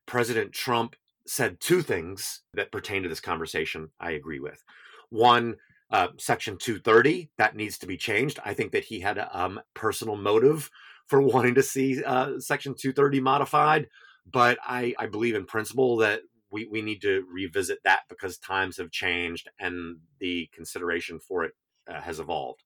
President 0.05 0.51
Trump 0.51 0.95
said 1.25 1.59
two 1.59 1.81
things 1.81 2.41
that 2.53 2.71
pertain 2.71 3.03
to 3.03 3.09
this 3.09 3.19
conversation 3.19 3.89
I 3.99 4.11
agree 4.11 4.39
with. 4.39 4.63
One, 5.09 5.55
uh, 5.91 6.07
Section 6.17 6.57
230, 6.57 7.29
that 7.37 7.55
needs 7.55 7.77
to 7.79 7.87
be 7.87 7.97
changed. 7.97 8.39
I 8.43 8.53
think 8.53 8.71
that 8.71 8.85
he 8.85 8.99
had 8.99 9.17
a 9.17 9.39
um, 9.39 9.61
personal 9.73 10.15
motive 10.15 10.69
for 11.07 11.21
wanting 11.21 11.55
to 11.55 11.63
see 11.63 12.03
uh, 12.03 12.39
Section 12.39 12.73
230 12.73 13.19
modified, 13.21 13.87
but 14.29 14.57
I, 14.65 14.95
I 14.97 15.05
believe 15.05 15.35
in 15.35 15.45
principle 15.45 15.97
that 15.97 16.21
we, 16.53 16.67
we 16.71 16.81
need 16.81 17.01
to 17.01 17.25
revisit 17.29 17.79
that 17.83 18.01
because 18.07 18.37
times 18.37 18.77
have 18.77 18.91
changed 18.91 19.49
and 19.59 19.97
the 20.19 20.49
consideration 20.53 21.19
for 21.19 21.43
it 21.43 21.53
uh, 21.89 21.99
has 21.99 22.19
evolved. 22.19 22.63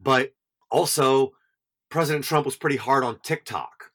But 0.00 0.32
also, 0.70 1.32
President 1.90 2.24
Trump 2.24 2.46
was 2.46 2.56
pretty 2.56 2.76
hard 2.76 3.02
on 3.02 3.18
TikTok. 3.18 3.90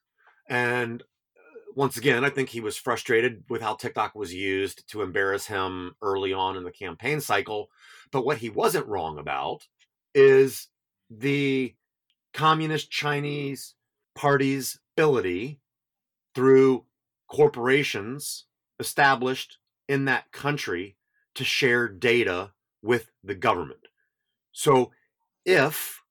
And 0.48 1.02
uh, 1.02 1.72
once 1.74 1.96
again, 1.96 2.24
I 2.24 2.28
think 2.28 2.50
he 2.50 2.60
was 2.60 2.76
frustrated 2.76 3.44
with 3.48 3.62
how 3.62 3.74
TikTok 3.74 4.14
was 4.14 4.34
used 4.34 4.86
to 4.90 5.00
embarrass 5.00 5.46
him 5.46 5.92
early 6.02 6.34
on 6.34 6.56
in 6.56 6.64
the 6.64 6.70
campaign 6.70 7.20
cycle. 7.20 7.70
But 8.12 8.26
what 8.26 8.38
he 8.38 8.50
wasn't 8.50 8.86
wrong 8.86 9.18
about 9.18 9.66
is 10.14 10.68
the 11.10 11.74
communist 12.34 12.90
Chinese 12.90 13.74
party's 14.14 14.78
ability 14.96 15.60
through 16.34 16.84
corporations 17.28 18.44
established 18.78 19.58
in 19.88 20.04
that 20.06 20.32
country 20.32 20.96
to 21.34 21.44
share 21.44 21.88
data 21.88 22.52
with 22.82 23.10
the 23.22 23.34
government. 23.34 23.80
So 24.52 24.92
if 25.44 26.02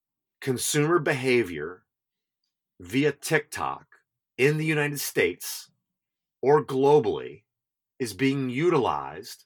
consumer 0.42 1.00
behavior 1.00 1.84
via 2.80 3.12
TikTok 3.12 3.86
in 4.38 4.58
the 4.58 4.66
United 4.66 5.00
States 5.00 5.70
or 6.42 6.64
globally 6.64 7.44
is 8.00 8.14
being 8.14 8.50
utilized 8.50 9.46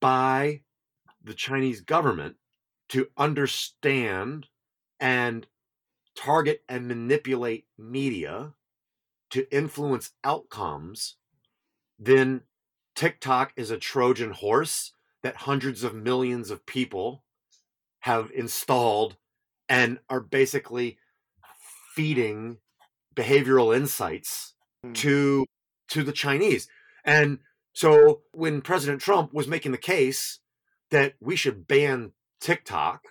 by 0.00 0.60
the 1.22 1.34
Chinese 1.34 1.80
government 1.80 2.36
to 2.90 3.08
understand 3.16 4.46
and 5.00 5.46
target 6.14 6.62
and 6.68 6.86
manipulate 6.86 7.66
media 7.78 8.52
to 9.30 9.50
influence 9.50 10.12
outcomes, 10.22 11.16
then 11.98 12.42
TikTok 12.94 13.52
is 13.56 13.70
a 13.70 13.78
Trojan 13.78 14.30
horse 14.30 14.92
that 15.22 15.36
hundreds 15.36 15.82
of 15.82 15.94
millions 15.94 16.50
of 16.50 16.66
people 16.66 17.24
have 18.00 18.30
installed 18.34 19.16
and 19.68 19.98
are 20.10 20.20
basically 20.20 20.98
feeding 21.94 22.58
behavioral 23.14 23.74
insights 23.74 24.54
mm. 24.84 24.94
to 24.94 25.46
to 25.88 26.02
the 26.02 26.12
Chinese. 26.12 26.68
And 27.04 27.38
so 27.72 28.22
when 28.32 28.60
President 28.60 29.00
Trump 29.00 29.32
was 29.32 29.48
making 29.48 29.72
the 29.72 29.78
case 29.78 30.40
that 30.90 31.14
we 31.20 31.36
should 31.36 31.66
ban 31.66 32.12
TikTok 32.40 33.02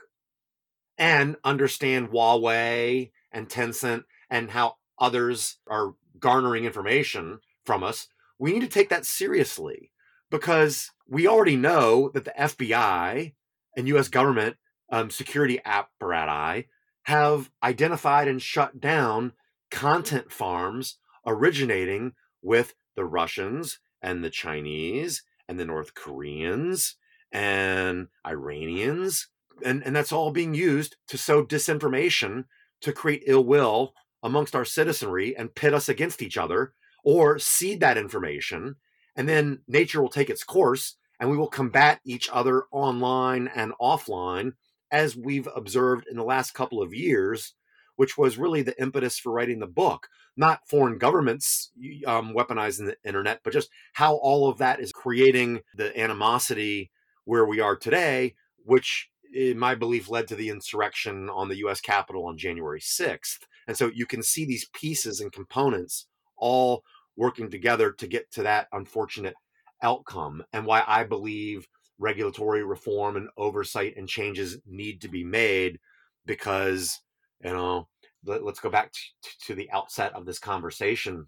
and 0.97 1.35
understand 1.43 2.09
Huawei 2.09 3.11
and 3.31 3.49
Tencent 3.49 4.03
and 4.29 4.51
how 4.51 4.77
others 4.99 5.57
are 5.67 5.95
garnering 6.19 6.65
information 6.65 7.39
from 7.65 7.83
us, 7.83 8.07
we 8.43 8.51
need 8.51 8.59
to 8.59 8.67
take 8.67 8.89
that 8.89 9.05
seriously 9.05 9.89
because 10.29 10.91
we 11.07 11.25
already 11.25 11.55
know 11.55 12.11
that 12.13 12.25
the 12.25 12.33
FBI 12.37 13.33
and 13.77 13.87
US 13.87 14.09
government 14.09 14.57
um, 14.91 15.09
security 15.09 15.61
apparatus 15.63 16.65
have 17.03 17.49
identified 17.63 18.27
and 18.27 18.41
shut 18.41 18.81
down 18.81 19.31
content 19.71 20.29
farms 20.29 20.97
originating 21.25 22.15
with 22.41 22.73
the 22.97 23.05
Russians 23.05 23.79
and 24.01 24.21
the 24.21 24.29
Chinese 24.29 25.23
and 25.47 25.57
the 25.57 25.63
North 25.63 25.93
Koreans 25.93 26.97
and 27.31 28.09
Iranians. 28.27 29.29
And, 29.63 29.81
and 29.85 29.95
that's 29.95 30.11
all 30.11 30.31
being 30.31 30.53
used 30.53 30.97
to 31.07 31.17
sow 31.17 31.45
disinformation 31.45 32.43
to 32.81 32.91
create 32.91 33.23
ill 33.25 33.45
will 33.45 33.93
amongst 34.21 34.53
our 34.53 34.65
citizenry 34.65 35.33
and 35.33 35.55
pit 35.55 35.73
us 35.73 35.87
against 35.87 36.21
each 36.21 36.37
other 36.37 36.73
or 37.03 37.37
seed 37.39 37.79
that 37.81 37.97
information. 37.97 38.75
And 39.15 39.29
then 39.29 39.61
nature 39.67 40.01
will 40.01 40.09
take 40.09 40.29
its 40.29 40.43
course 40.43 40.95
and 41.19 41.29
we 41.29 41.37
will 41.37 41.47
combat 41.47 41.99
each 42.05 42.29
other 42.31 42.63
online 42.71 43.49
and 43.53 43.73
offline 43.79 44.53
as 44.91 45.15
we've 45.15 45.47
observed 45.55 46.05
in 46.09 46.17
the 46.17 46.23
last 46.23 46.53
couple 46.53 46.81
of 46.81 46.93
years, 46.93 47.53
which 47.95 48.17
was 48.17 48.37
really 48.37 48.61
the 48.61 48.79
impetus 48.81 49.17
for 49.17 49.31
writing 49.31 49.59
the 49.59 49.67
book. 49.67 50.07
Not 50.35 50.67
foreign 50.67 50.97
governments 50.97 51.71
um, 52.07 52.33
weaponizing 52.33 52.87
the 52.87 52.97
internet, 53.05 53.41
but 53.43 53.53
just 53.53 53.69
how 53.93 54.15
all 54.15 54.49
of 54.49 54.57
that 54.57 54.79
is 54.79 54.91
creating 54.91 55.61
the 55.75 55.97
animosity 55.99 56.91
where 57.25 57.45
we 57.45 57.59
are 57.59 57.75
today, 57.75 58.35
which 58.65 59.09
in 59.33 59.57
my 59.57 59.75
belief 59.75 60.09
led 60.09 60.27
to 60.27 60.35
the 60.35 60.49
insurrection 60.49 61.29
on 61.29 61.49
the 61.49 61.57
US 61.57 61.81
Capitol 61.81 62.25
on 62.25 62.37
January 62.37 62.79
6th. 62.79 63.39
And 63.67 63.77
so 63.77 63.91
you 63.93 64.05
can 64.05 64.21
see 64.21 64.45
these 64.45 64.69
pieces 64.73 65.19
and 65.19 65.31
components 65.31 66.07
all 66.37 66.83
working 67.15 67.49
together 67.49 67.91
to 67.91 68.07
get 68.07 68.31
to 68.31 68.43
that 68.43 68.67
unfortunate 68.71 69.35
outcome 69.81 70.43
and 70.53 70.65
why 70.65 70.83
I 70.87 71.03
believe 71.03 71.67
regulatory 71.99 72.63
reform 72.63 73.17
and 73.17 73.29
oversight 73.37 73.95
and 73.97 74.07
changes 74.07 74.57
need 74.65 75.01
to 75.01 75.07
be 75.07 75.23
made 75.23 75.79
because 76.25 77.01
you 77.43 77.51
know 77.51 77.87
let, 78.25 78.41
us 78.41 78.59
go 78.59 78.69
back 78.69 78.91
to, 78.93 79.29
to, 79.47 79.55
the 79.55 79.69
outset 79.71 80.13
of 80.13 80.25
this 80.25 80.39
conversation 80.39 81.27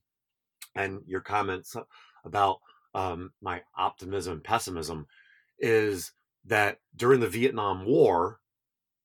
and 0.76 1.02
your 1.06 1.20
comments 1.20 1.76
about 2.24 2.60
um, 2.94 3.32
my 3.42 3.62
optimism 3.78 4.34
and 4.34 4.44
pessimism 4.44 5.06
is 5.60 6.14
that 6.46 6.80
during 6.96 7.20
the 7.20 7.28
Vietnam 7.28 7.86
War, 7.86 8.40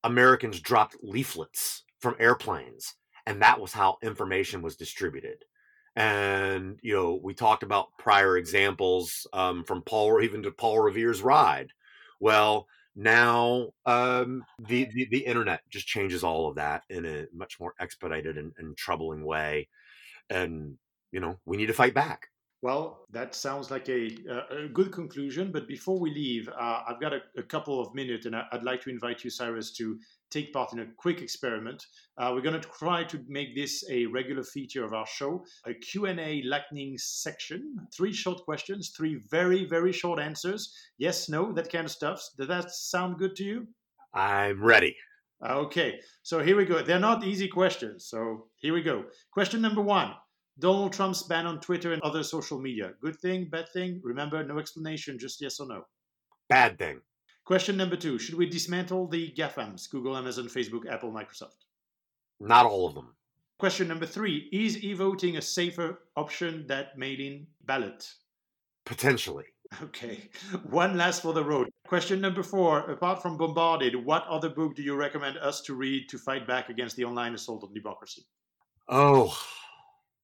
Americans 0.05 0.61
dropped 0.61 0.97
leaflets 1.03 1.83
from 1.99 2.17
airplanes, 2.19 2.95
and 3.27 3.43
that 3.43 3.61
was 3.61 3.73
how 3.73 3.99
information 4.03 4.63
was 4.63 4.77
distributed. 4.77 5.45
And 5.97 6.79
you 6.83 6.95
know, 6.95 7.21
we 7.23 7.35
talked 7.35 7.63
about 7.63 7.89
prior 7.99 8.37
examples 8.37 9.27
um, 9.33 9.65
from 9.65 9.83
Paul, 9.83 10.21
even 10.23 10.43
to 10.45 10.51
Paul 10.51 10.81
Revere's 10.81 11.23
ride. 11.23 11.73
Well, 12.21 12.67
now 12.97 13.71
um, 13.87 14.45
the, 14.59 14.89
the, 14.93 15.09
the 15.11 15.25
internet 15.25 15.63
just 15.69 15.87
changes 15.87 16.23
all 16.23 16.49
of 16.49 16.57
that 16.57 16.83
in 16.91 17.05
a 17.05 17.27
much 17.35 17.59
more 17.61 17.75
expedited 17.81 18.37
and, 18.37 18.53
and 18.59 18.77
troubling 18.77 19.25
way, 19.25 19.69
and 20.29 20.77
you 21.13 21.21
know, 21.21 21.39
we 21.45 21.57
need 21.57 21.67
to 21.67 21.73
fight 21.73 21.95
back. 21.95 22.29
Well, 22.63 23.07
that 23.11 23.35
sounds 23.35 23.71
like 23.71 23.89
a, 23.89 24.17
a 24.51 24.69
good 24.69 24.93
conclusion. 24.93 25.51
But 25.51 25.67
before 25.67 25.99
we 25.99 26.13
leave, 26.13 26.49
uh, 26.49 26.83
I've 26.87 27.01
got 27.01 27.15
a, 27.15 27.21
a, 27.39 27.43
couple 27.43 27.81
of 27.81 27.95
minutes, 27.95 28.27
and 28.27 28.37
I'd 28.37 28.63
like 28.63 28.83
to 28.83 28.91
invite 28.91 29.25
you, 29.25 29.31
Cyrus, 29.31 29.73
to 29.73 29.99
take 30.31 30.53
part 30.53 30.73
in 30.73 30.81
a 30.81 30.87
quick 30.97 31.21
experiment. 31.21 31.87
Uh, 32.19 32.33
we're 32.35 32.41
going 32.41 32.61
to 32.61 32.69
try 32.69 33.05
to 33.05 33.25
make 33.29 33.55
this 33.55 33.85
a 33.91 34.07
regular 34.07 34.43
feature 34.43 34.85
of 34.85 34.93
our 34.93 35.07
show, 35.07 35.45
a 35.67 35.75
Q&A 35.75 36.43
lightning 36.43 36.97
section, 36.99 37.77
three 37.95 38.13
short 38.13 38.45
questions, 38.45 38.91
three 38.97 39.21
very, 39.31 39.65
very 39.67 39.93
short 39.93 40.21
answers. 40.21 40.75
Yes, 40.99 41.29
no, 41.29 41.53
that 41.53 41.71
kind 41.71 41.85
of 41.85 41.91
stuff. 41.91 42.23
Does 42.37 42.49
that 42.49 42.71
sound 42.71 43.19
good 43.19 43.37
to 43.37 43.45
you? 43.45 43.67
I'm 44.15 44.63
ready. 44.63 44.97
Okay, 45.47 46.01
so 46.23 46.41
here 46.41 46.57
we 46.57 46.67
go. 46.67 46.83
They're 46.83 46.99
not 46.99 47.25
easy 47.25 47.49
questions, 47.49 48.07
so 48.07 48.49
here 48.57 48.75
we 48.75 48.83
go. 48.83 49.05
Question 49.33 49.63
number 49.63 49.81
one. 49.81 50.13
Donald 50.59 50.93
Trump's 50.93 51.23
ban 51.23 51.47
on 51.47 51.61
Twitter 51.61 51.93
and 51.95 52.03
other 52.03 52.23
social 52.23 52.61
media. 52.61 52.93
Good 53.01 53.19
thing, 53.21 53.49
bad 53.49 53.67
thing? 53.73 54.01
Remember, 54.05 54.45
no 54.45 54.59
explanation, 54.59 55.19
just 55.19 55.41
yes 55.41 55.59
or 55.59 55.67
no. 55.67 55.85
Bad 56.51 56.79
thing. 56.79 57.01
Question 57.51 57.77
number 57.77 57.97
two 57.97 58.17
Should 58.17 58.37
we 58.37 58.49
dismantle 58.49 59.09
the 59.09 59.35
GAFAMs 59.37 59.91
Google, 59.91 60.17
Amazon, 60.17 60.47
Facebook, 60.47 60.89
Apple, 60.89 61.11
Microsoft? 61.11 61.65
Not 62.39 62.65
all 62.65 62.87
of 62.87 62.95
them. 62.95 63.17
Question 63.59 63.89
number 63.89 64.07
three 64.07 64.49
Is 64.53 64.79
e 64.85 64.93
voting 64.93 65.37
a 65.37 65.43
safer 65.43 65.99
option 66.17 66.65
than 66.69 66.87
mail 66.97 67.19
in 67.19 67.49
ballot? 67.67 68.09
Potentially. 68.87 69.47
Okay. 69.83 70.31
One 70.71 70.97
last 70.97 71.23
for 71.23 71.33
the 71.33 71.43
road. 71.43 71.71
Question 71.89 72.21
number 72.21 72.45
four 72.45 72.89
Apart 72.89 73.21
from 73.21 73.37
Bombarded, 73.37 73.97
what 73.97 74.29
other 74.29 74.51
book 74.51 74.77
do 74.77 74.85
you 74.85 74.95
recommend 74.95 75.37
us 75.39 75.61
to 75.63 75.75
read 75.75 76.09
to 76.11 76.19
fight 76.19 76.47
back 76.47 76.69
against 76.69 76.95
the 76.95 77.05
online 77.05 77.35
assault 77.35 77.65
on 77.65 77.75
democracy? 77.75 78.23
Oh, 78.89 79.37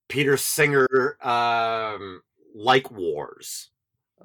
Peter 0.08 0.36
Singer, 0.36 1.16
um, 1.20 2.22
like 2.54 2.88
Wars. 2.92 3.70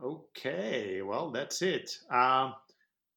Okay, 0.03 1.01
well, 1.01 1.31
that's 1.31 1.63
it. 1.63 1.97
Um, 2.11 2.53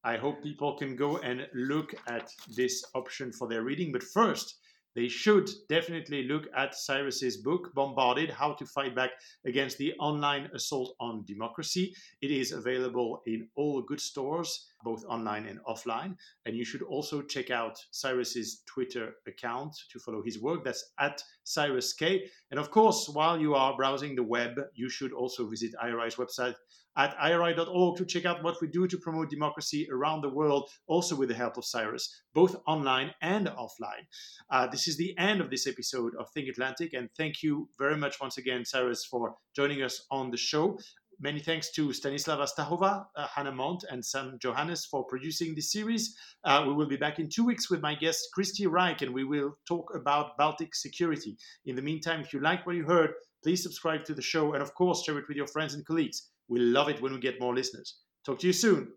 I 0.05 0.17
hope 0.17 0.43
people 0.43 0.77
can 0.77 0.95
go 0.95 1.17
and 1.17 1.47
look 1.55 1.95
at 2.07 2.29
this 2.55 2.85
option 2.93 3.31
for 3.31 3.47
their 3.47 3.63
reading. 3.63 3.91
But 3.91 4.03
first, 4.03 4.59
they 4.95 5.07
should 5.07 5.49
definitely 5.67 6.27
look 6.27 6.45
at 6.55 6.75
Cyrus's 6.75 7.37
book, 7.37 7.73
Bombarded 7.73 8.29
How 8.29 8.53
to 8.53 8.67
Fight 8.67 8.95
Back 8.95 9.09
Against 9.47 9.79
the 9.79 9.93
Online 9.99 10.47
Assault 10.53 10.95
on 10.99 11.25
Democracy. 11.25 11.95
It 12.21 12.29
is 12.29 12.51
available 12.51 13.23
in 13.25 13.47
all 13.55 13.81
good 13.81 13.99
stores, 13.99 14.67
both 14.83 15.03
online 15.05 15.45
and 15.45 15.59
offline. 15.67 16.15
And 16.45 16.55
you 16.55 16.65
should 16.65 16.81
also 16.81 17.21
check 17.21 17.49
out 17.49 17.77
Cyrus's 17.91 18.61
Twitter 18.65 19.13
account 19.27 19.75
to 19.91 19.99
follow 19.99 20.21
his 20.23 20.41
work. 20.41 20.63
That's 20.63 20.93
at 20.99 21.21
Cyrus 21.43 21.93
K. 21.93 22.29
And 22.51 22.59
of 22.59 22.71
course, 22.71 23.09
while 23.11 23.39
you 23.39 23.55
are 23.55 23.75
browsing 23.75 24.15
the 24.15 24.23
web, 24.23 24.59
you 24.73 24.89
should 24.89 25.13
also 25.13 25.47
visit 25.47 25.73
IRI's 25.81 26.15
website 26.15 26.55
at 26.97 27.15
IRI.org 27.21 27.97
to 27.97 28.05
check 28.05 28.25
out 28.25 28.43
what 28.43 28.61
we 28.61 28.67
do 28.67 28.87
to 28.87 28.97
promote 28.97 29.29
democracy 29.29 29.87
around 29.91 30.21
the 30.21 30.29
world, 30.29 30.69
also 30.87 31.15
with 31.15 31.29
the 31.29 31.35
help 31.35 31.57
of 31.57 31.65
Cyrus, 31.65 32.21
both 32.33 32.55
online 32.67 33.11
and 33.21 33.47
offline. 33.47 34.05
Uh, 34.49 34.67
this 34.67 34.87
is 34.87 34.97
the 34.97 35.17
end 35.17 35.41
of 35.41 35.49
this 35.49 35.67
episode 35.67 36.13
of 36.17 36.29
Think 36.29 36.47
Atlantic, 36.47 36.93
and 36.93 37.09
thank 37.17 37.43
you 37.43 37.69
very 37.77 37.97
much 37.97 38.21
once 38.21 38.37
again, 38.37 38.63
Cyrus, 38.63 39.05
for 39.05 39.35
joining 39.55 39.81
us 39.81 40.05
on 40.09 40.31
the 40.31 40.37
show. 40.37 40.79
Many 41.19 41.39
thanks 41.39 41.71
to 41.71 41.89
Stanislava 41.89 42.47
Stahova, 42.47 43.05
uh, 43.15 43.27
Hannah 43.27 43.51
Mont, 43.51 43.85
and 43.89 44.03
Sam 44.03 44.37
Johannes 44.41 44.85
for 44.85 45.05
producing 45.05 45.55
this 45.55 45.71
series. 45.71 46.15
Uh, 46.43 46.65
we 46.67 46.73
will 46.73 46.87
be 46.87 46.97
back 46.97 47.19
in 47.19 47.29
two 47.29 47.45
weeks 47.45 47.69
with 47.69 47.81
my 47.81 47.95
guest, 47.95 48.27
Christy 48.33 48.67
Reich, 48.67 49.01
and 49.01 49.13
we 49.13 49.23
will 49.23 49.57
talk 49.67 49.91
about 49.95 50.37
Baltic 50.37 50.75
security. 50.75 51.37
In 51.65 51.75
the 51.75 51.81
meantime, 51.81 52.19
if 52.19 52.33
you 52.33 52.41
like 52.41 52.65
what 52.65 52.75
you 52.75 52.83
heard, 52.83 53.11
please 53.43 53.63
subscribe 53.63 54.03
to 54.05 54.13
the 54.13 54.21
show 54.21 54.53
and, 54.53 54.61
of 54.61 54.73
course, 54.73 55.03
share 55.03 55.17
it 55.17 55.27
with 55.29 55.37
your 55.37 55.47
friends 55.47 55.73
and 55.73 55.85
colleagues. 55.85 56.31
We 56.49 56.59
love 56.59 56.89
it 56.89 57.01
when 57.01 57.13
we 57.13 57.19
get 57.19 57.39
more 57.39 57.55
listeners. 57.55 57.99
Talk 58.25 58.39
to 58.39 58.47
you 58.47 58.53
soon. 58.53 58.89